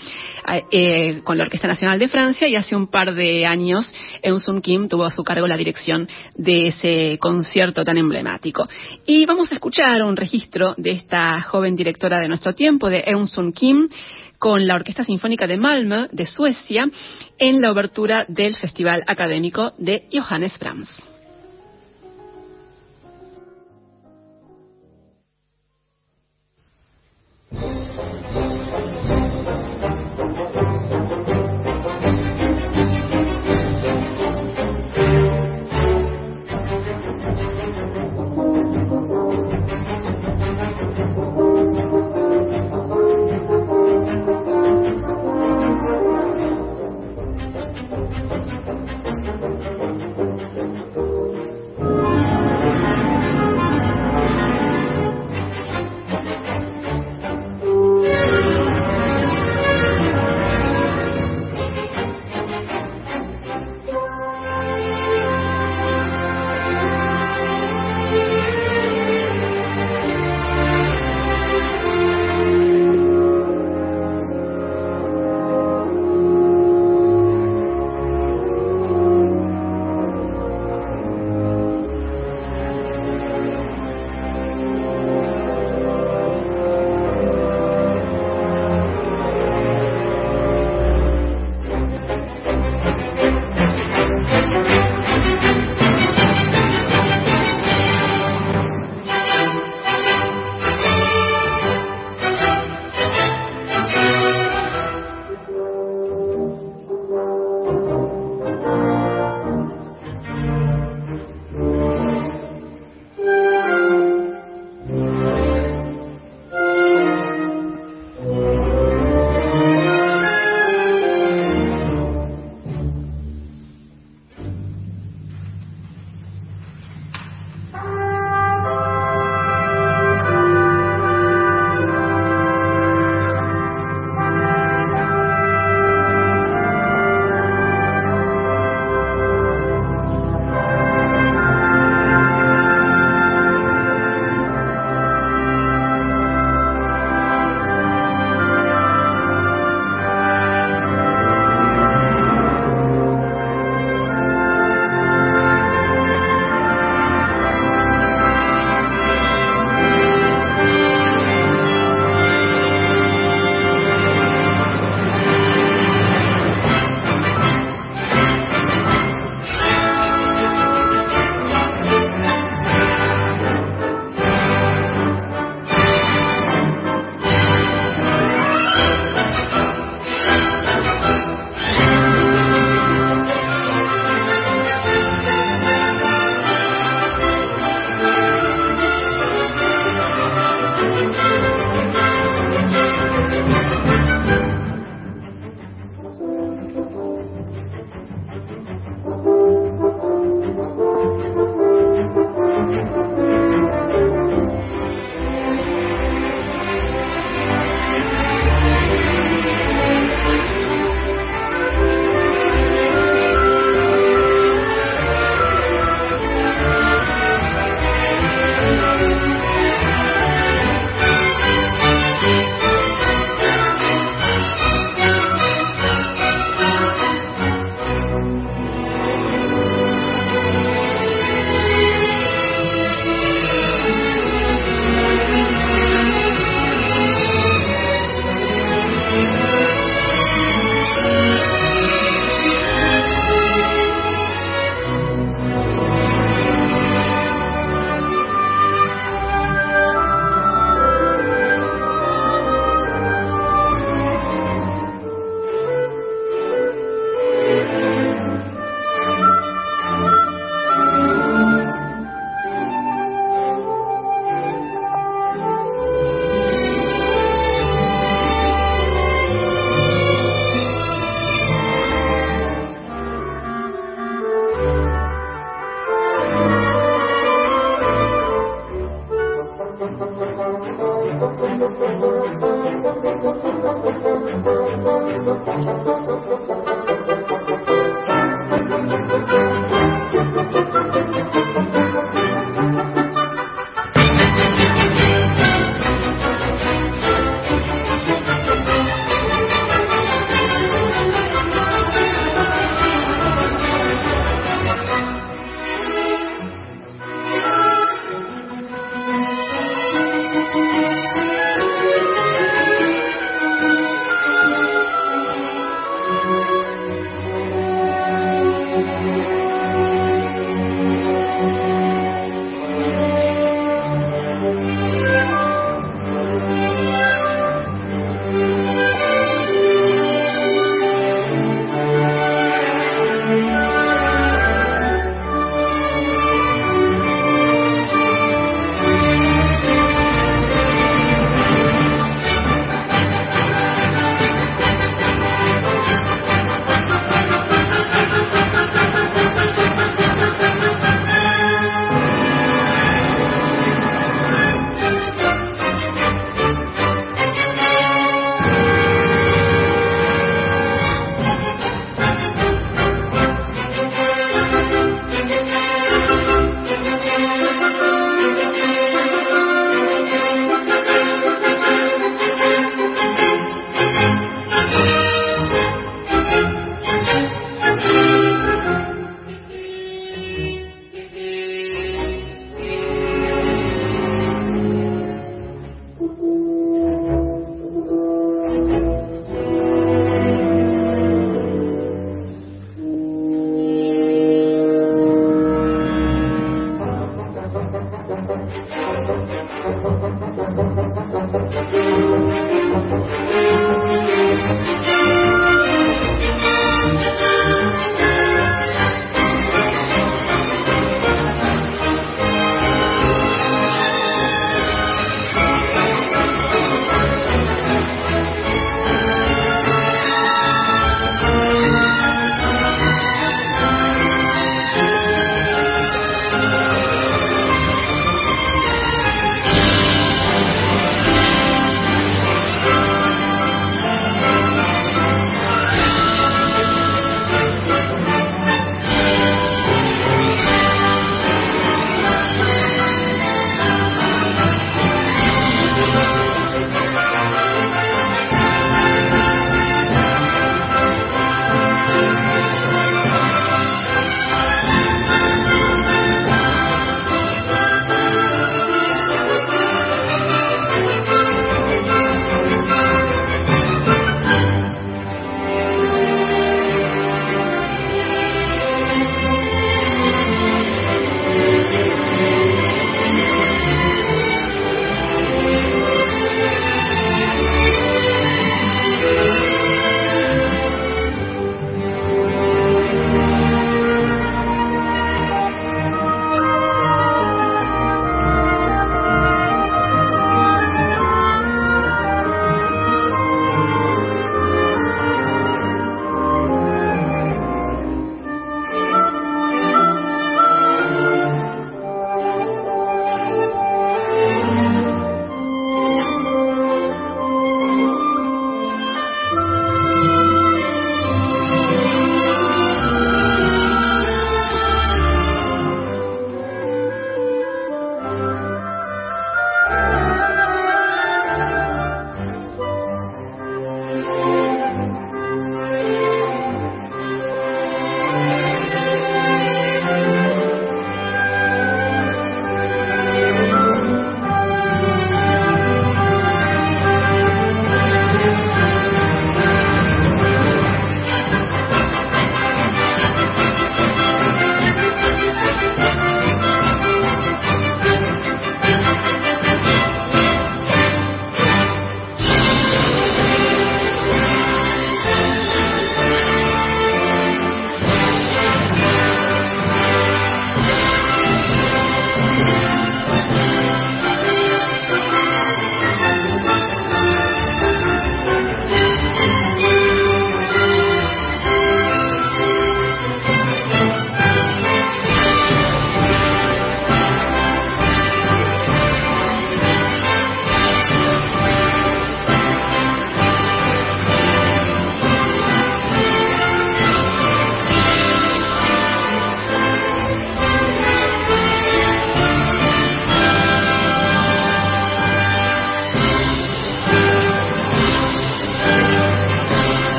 [0.71, 3.91] Eh, con la Orquesta Nacional de Francia y hace un par de años
[4.21, 8.67] Eun Sun Kim tuvo a su cargo la dirección de ese concierto tan emblemático.
[9.05, 13.27] Y vamos a escuchar un registro de esta joven directora de nuestro tiempo, de Eun
[13.27, 13.87] Sun Kim,
[14.43, 16.89] con la Orquesta Sinfónica de Malmö, de Suecia,
[17.37, 21.12] en la obertura del Festival Académico de Johannes Brahms.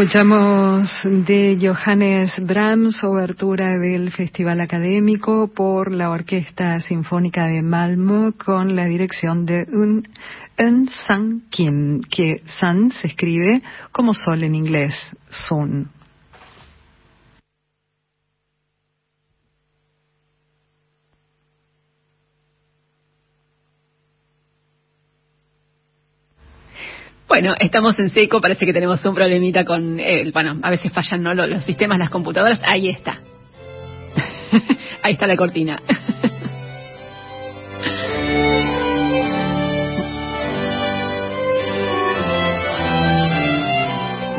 [0.00, 8.74] Escuchamos de Johannes Brahms, obertura del Festival Académico por la Orquesta Sinfónica de Malmö con
[8.74, 10.08] la dirección de Un,
[10.58, 13.60] Un San Kim, que San se escribe
[13.92, 14.94] como sol en inglés,
[15.28, 15.90] Sun.
[27.30, 31.22] Bueno, estamos en seco, parece que tenemos un problemita con, eh, bueno, a veces fallan
[31.22, 31.32] ¿no?
[31.32, 33.20] los, los sistemas, las computadoras, ahí está.
[35.02, 35.80] ahí está la cortina.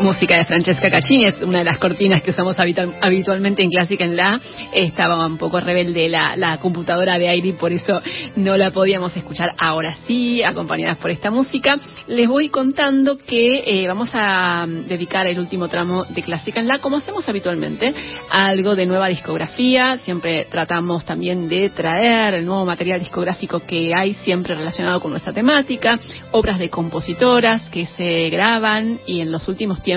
[0.02, 4.16] música de Francesca Caccini, es una de las cortinas que usamos habitualmente en Clásica en
[4.16, 4.40] La.
[4.74, 8.02] Estaba un poco rebelde la, computadora de Airi, por eso
[8.36, 11.80] no la podíamos escuchar ahora sí, acompañadas por esta música.
[12.08, 16.80] Les voy contando que eh, vamos a dedicar el último tramo de Clásica en La,
[16.80, 17.94] como hacemos habitualmente,
[18.30, 19.98] a algo de nueva discografía.
[20.04, 25.32] Siempre tratamos también de traer el nuevo material discográfico que hay siempre relacionado con nuestra
[25.32, 26.00] temática,
[26.32, 29.91] obras de compositoras que se graban y en los últimos tiempos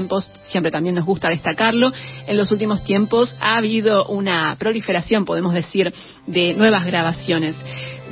[0.50, 1.92] siempre también nos gusta destacarlo,
[2.26, 5.92] en los últimos tiempos ha habido una proliferación, podemos decir,
[6.26, 7.56] de nuevas grabaciones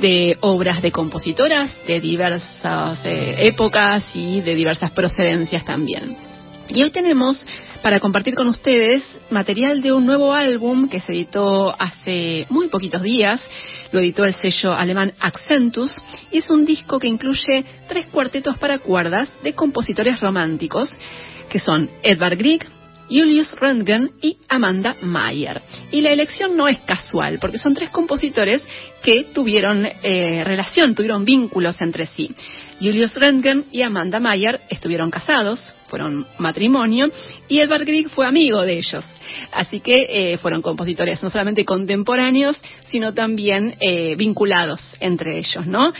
[0.01, 6.15] de obras de compositoras de diversas eh, épocas y de diversas procedencias también.
[6.69, 7.45] Y hoy tenemos
[7.81, 13.01] para compartir con ustedes material de un nuevo álbum que se editó hace muy poquitos
[13.01, 13.41] días.
[13.91, 15.95] Lo editó el sello alemán Accentus
[16.31, 20.89] y es un disco que incluye tres cuartetos para cuerdas de compositores románticos
[21.53, 22.65] que son Edvard Grieg,
[23.07, 25.61] Julius Röntgen y Amanda Mayer.
[25.91, 28.65] Y la elección no es casual, porque son tres compositores
[29.03, 32.33] que tuvieron eh, relación, tuvieron vínculos entre sí.
[32.79, 37.11] Julius Röntgen y Amanda Mayer estuvieron casados, fueron matrimonio,
[37.47, 39.05] y Edvard Grieg fue amigo de ellos.
[39.51, 45.93] Así que eh, fueron compositores no solamente contemporáneos, sino también eh, vinculados entre ellos, ¿no?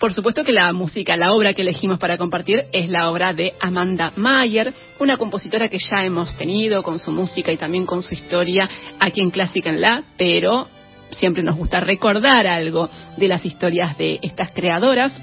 [0.00, 3.52] Por supuesto que la música, la obra que elegimos para compartir es la obra de
[3.60, 8.14] Amanda Mayer, una compositora que ya hemos tenido con su música y también con su
[8.14, 8.66] historia
[8.98, 10.68] aquí en Clásica en La, pero
[11.10, 15.20] siempre nos gusta recordar algo de las historias de estas creadoras.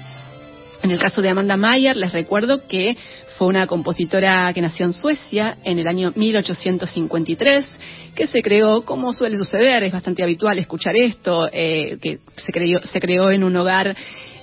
[0.80, 2.96] En el caso de Amanda Mayer, les recuerdo que
[3.36, 7.68] fue una compositora que nació en Suecia en el año 1853,
[8.14, 12.80] que se creó, como suele suceder, es bastante habitual escuchar esto, eh, que se creó,
[12.82, 13.96] se creó en un hogar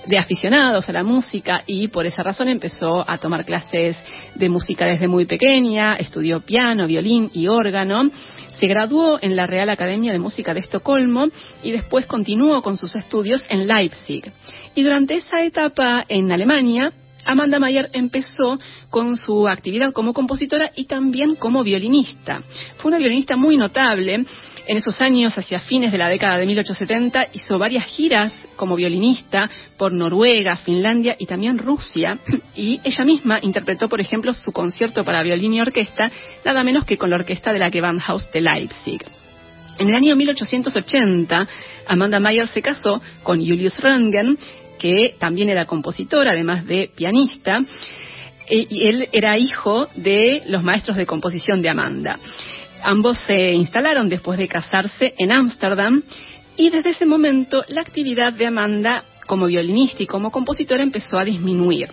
[0.06, 3.96] de aficionados a la música y por esa razón empezó a tomar clases
[4.34, 8.10] de música desde muy pequeña, estudió piano, violín y órgano,
[8.58, 11.28] se graduó en la Real Academia de Música de Estocolmo
[11.62, 14.32] y después continuó con sus estudios en Leipzig.
[14.74, 16.92] Y durante esa etapa en Alemania
[17.26, 18.58] Amanda Mayer empezó
[18.88, 22.42] con su actividad como compositora y también como violinista.
[22.76, 24.24] Fue una violinista muy notable.
[24.68, 29.50] En esos años, hacia fines de la década de 1870, hizo varias giras como violinista
[29.76, 32.18] por Noruega, Finlandia y también Rusia.
[32.56, 36.10] Y ella misma interpretó, por ejemplo, su concierto para violín y orquesta,
[36.42, 39.04] nada menos que con la orquesta de la Gewandhaus de Leipzig.
[39.78, 41.48] En el año 1880,
[41.86, 44.38] Amanda Mayer se casó con Julius Röntgen
[44.78, 47.64] que también era compositor, además de pianista,
[48.48, 52.18] e, y él era hijo de los maestros de composición de Amanda.
[52.82, 56.02] Ambos se instalaron después de casarse en Ámsterdam
[56.56, 61.24] y desde ese momento la actividad de Amanda como violinista y como compositora empezó a
[61.24, 61.88] disminuir.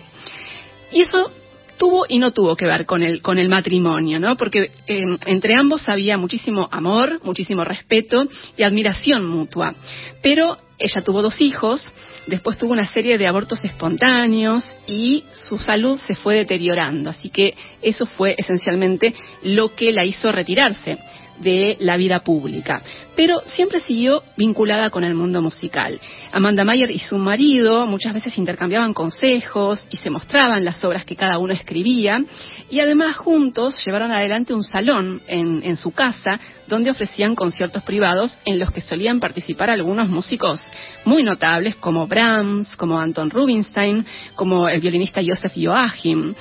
[0.92, 1.32] Y eso
[1.76, 4.36] tuvo y no tuvo que ver con el, con el matrimonio, ¿no?
[4.36, 9.74] Porque eh, entre ambos había muchísimo amor, muchísimo respeto y admiración mutua.
[10.22, 11.86] Pero ella tuvo dos hijos,
[12.26, 17.10] después tuvo una serie de abortos espontáneos y su salud se fue deteriorando.
[17.10, 20.98] Así que eso fue esencialmente lo que la hizo retirarse
[21.38, 22.82] de la vida pública,
[23.16, 26.00] pero siempre siguió vinculada con el mundo musical.
[26.32, 31.16] Amanda Mayer y su marido muchas veces intercambiaban consejos y se mostraban las obras que
[31.16, 32.24] cada uno escribía
[32.70, 38.38] y además juntos llevaron adelante un salón en, en su casa donde ofrecían conciertos privados
[38.44, 40.60] en los que solían participar algunos músicos
[41.04, 44.04] muy notables como Brahms, como Anton Rubinstein,
[44.34, 46.34] como el violinista Joseph Joachim.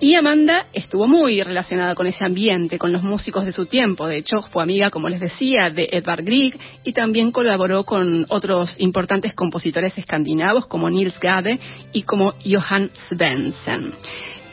[0.00, 4.06] Y Amanda estuvo muy relacionada con ese ambiente, con los músicos de su tiempo.
[4.06, 8.74] De hecho, fue amiga, como les decía, de Edvard Grieg y también colaboró con otros
[8.78, 11.58] importantes compositores escandinavos como Nils Gade
[11.92, 13.94] y como Johan Svensson.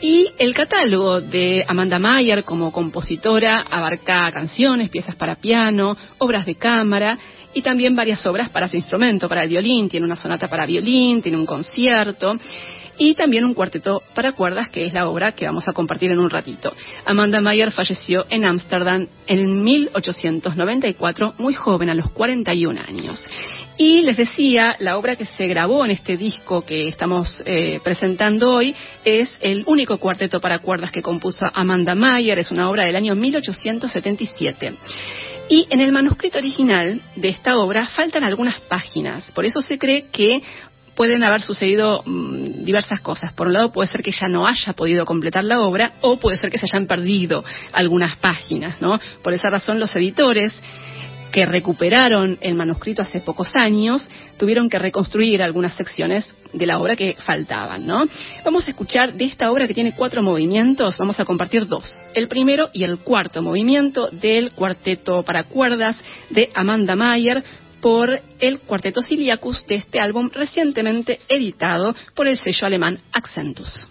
[0.00, 6.54] Y el catálogo de Amanda Mayer como compositora abarca canciones, piezas para piano, obras de
[6.54, 7.18] cámara
[7.54, 9.88] y también varias obras para su instrumento, para el violín.
[9.88, 12.36] Tiene una sonata para violín, tiene un concierto.
[12.98, 16.18] Y también un cuarteto para cuerdas, que es la obra que vamos a compartir en
[16.18, 16.74] un ratito.
[17.04, 23.22] Amanda Mayer falleció en Ámsterdam en 1894, muy joven, a los 41 años.
[23.78, 28.52] Y les decía, la obra que se grabó en este disco que estamos eh, presentando
[28.52, 28.74] hoy
[29.04, 33.14] es el único cuarteto para cuerdas que compuso Amanda Mayer, es una obra del año
[33.14, 34.74] 1877.
[35.48, 40.06] Y en el manuscrito original de esta obra faltan algunas páginas, por eso se cree
[40.10, 40.40] que
[40.94, 43.32] pueden haber sucedido mm, diversas cosas.
[43.32, 46.36] Por un lado, puede ser que ya no haya podido completar la obra o puede
[46.36, 48.98] ser que se hayan perdido algunas páginas, ¿no?
[49.22, 50.52] Por esa razón, los editores
[51.32, 54.06] que recuperaron el manuscrito hace pocos años,
[54.36, 58.04] tuvieron que reconstruir algunas secciones de la obra que faltaban, ¿no?
[58.44, 61.84] Vamos a escuchar de esta obra que tiene cuatro movimientos, vamos a compartir dos.
[62.14, 65.98] El primero y el cuarto movimiento del cuarteto para cuerdas
[66.28, 67.42] de Amanda Mayer
[67.82, 73.90] por el cuarteto Siliacus de este álbum recientemente editado por el sello alemán Accentus.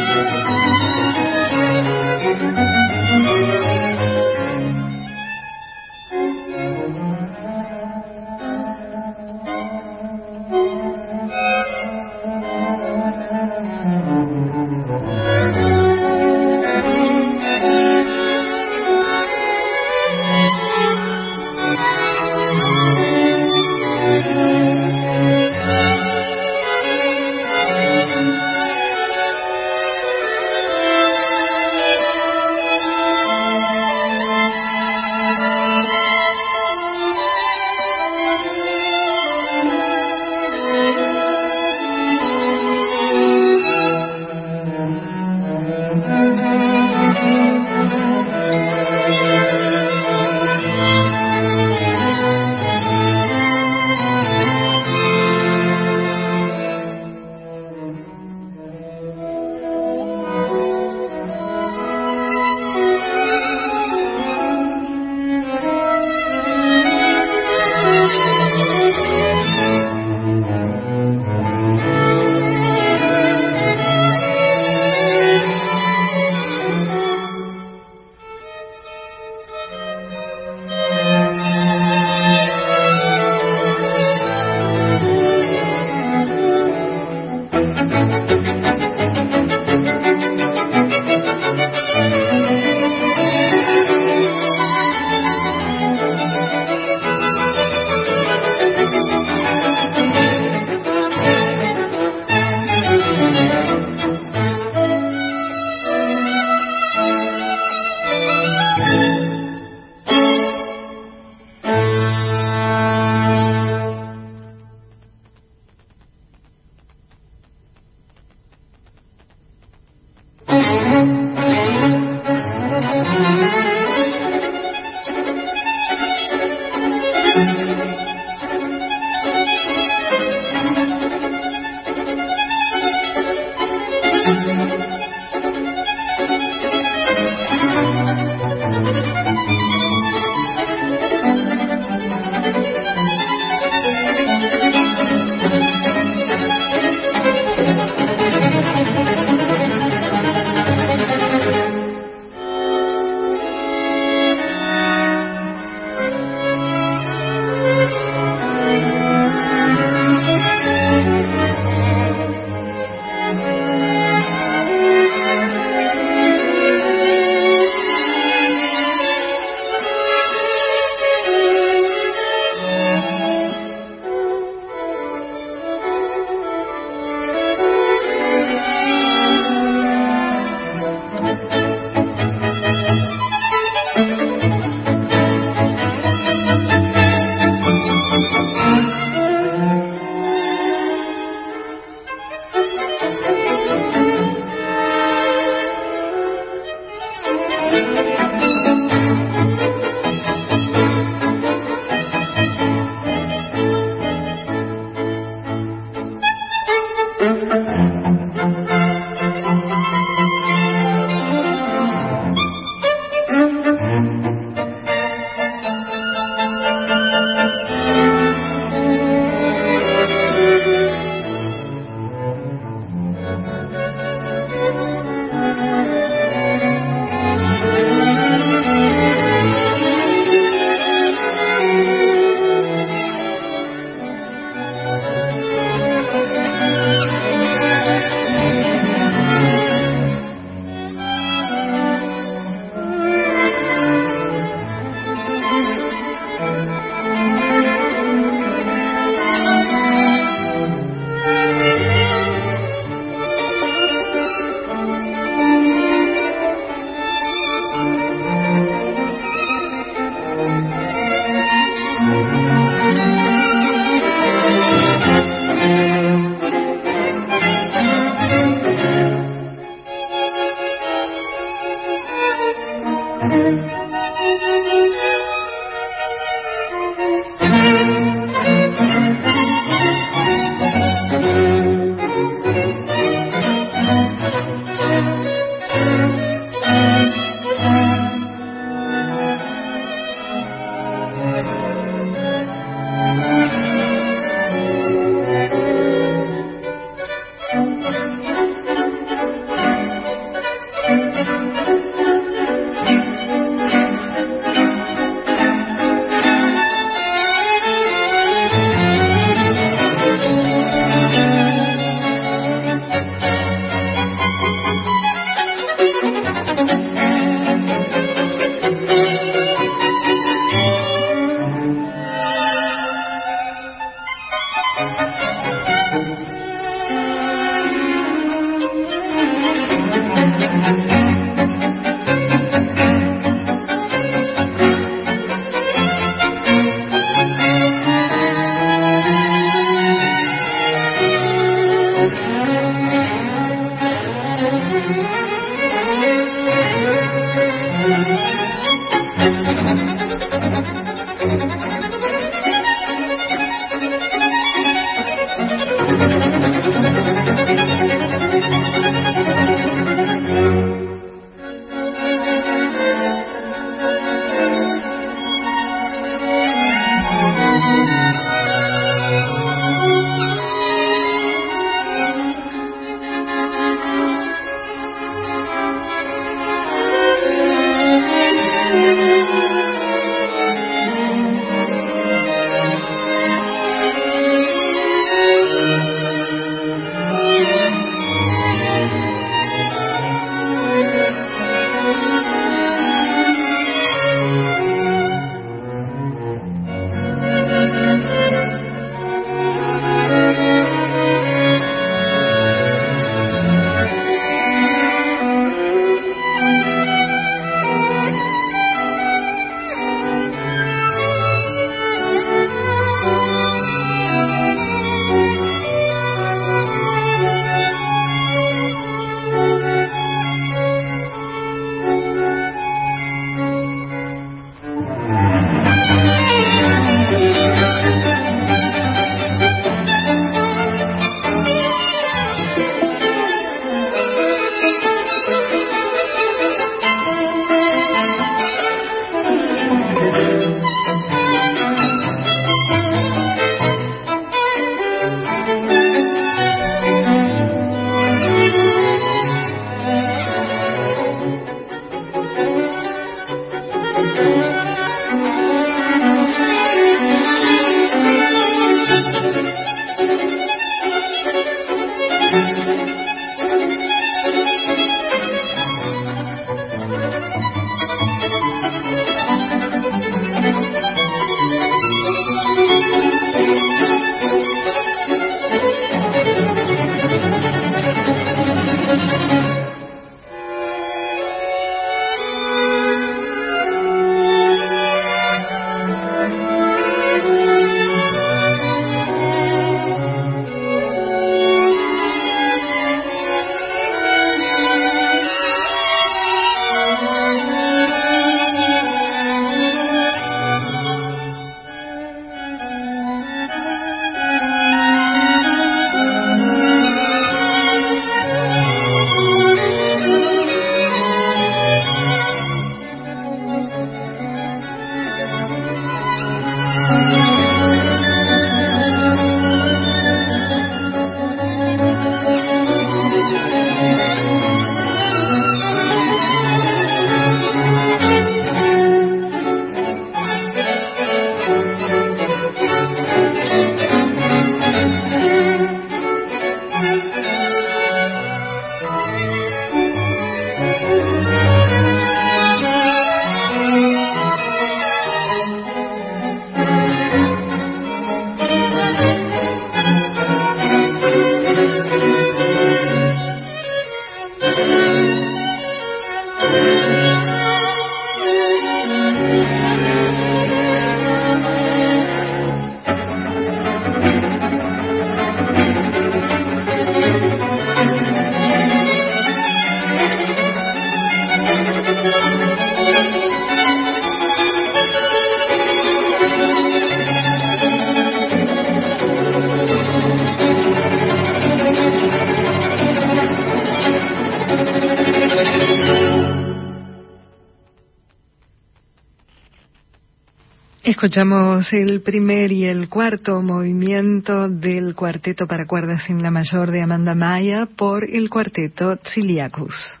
[591.03, 596.83] Escuchamos el primer y el cuarto movimiento del cuarteto para cuerdas en la mayor de
[596.83, 600.00] Amanda Maya por el cuarteto Tsiliakus.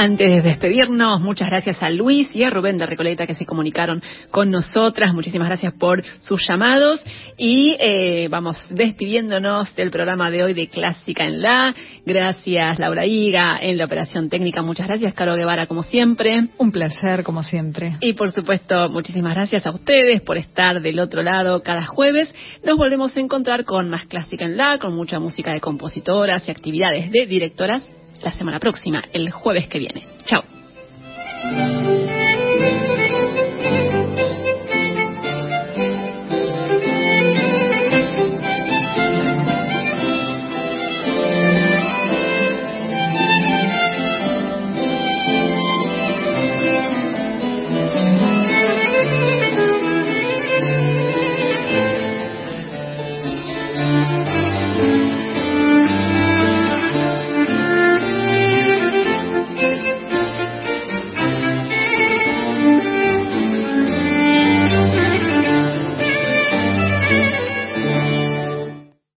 [0.00, 4.00] Antes de despedirnos, muchas gracias a Luis y a Rubén de Recoleta que se comunicaron
[4.30, 5.12] con nosotras.
[5.12, 7.02] Muchísimas gracias por sus llamados
[7.36, 11.74] y eh, vamos despidiéndonos del programa de hoy de Clásica en la.
[12.06, 14.62] Gracias Laura Higa en la operación técnica.
[14.62, 16.46] Muchas gracias Caro Guevara como siempre.
[16.58, 17.96] Un placer como siempre.
[18.00, 22.32] Y por supuesto, muchísimas gracias a ustedes por estar del otro lado cada jueves.
[22.62, 26.52] Nos volvemos a encontrar con más Clásica en la, con mucha música de compositoras y
[26.52, 27.82] actividades de directoras
[28.22, 30.06] la semana próxima, el jueves que viene.
[30.24, 30.44] Chao.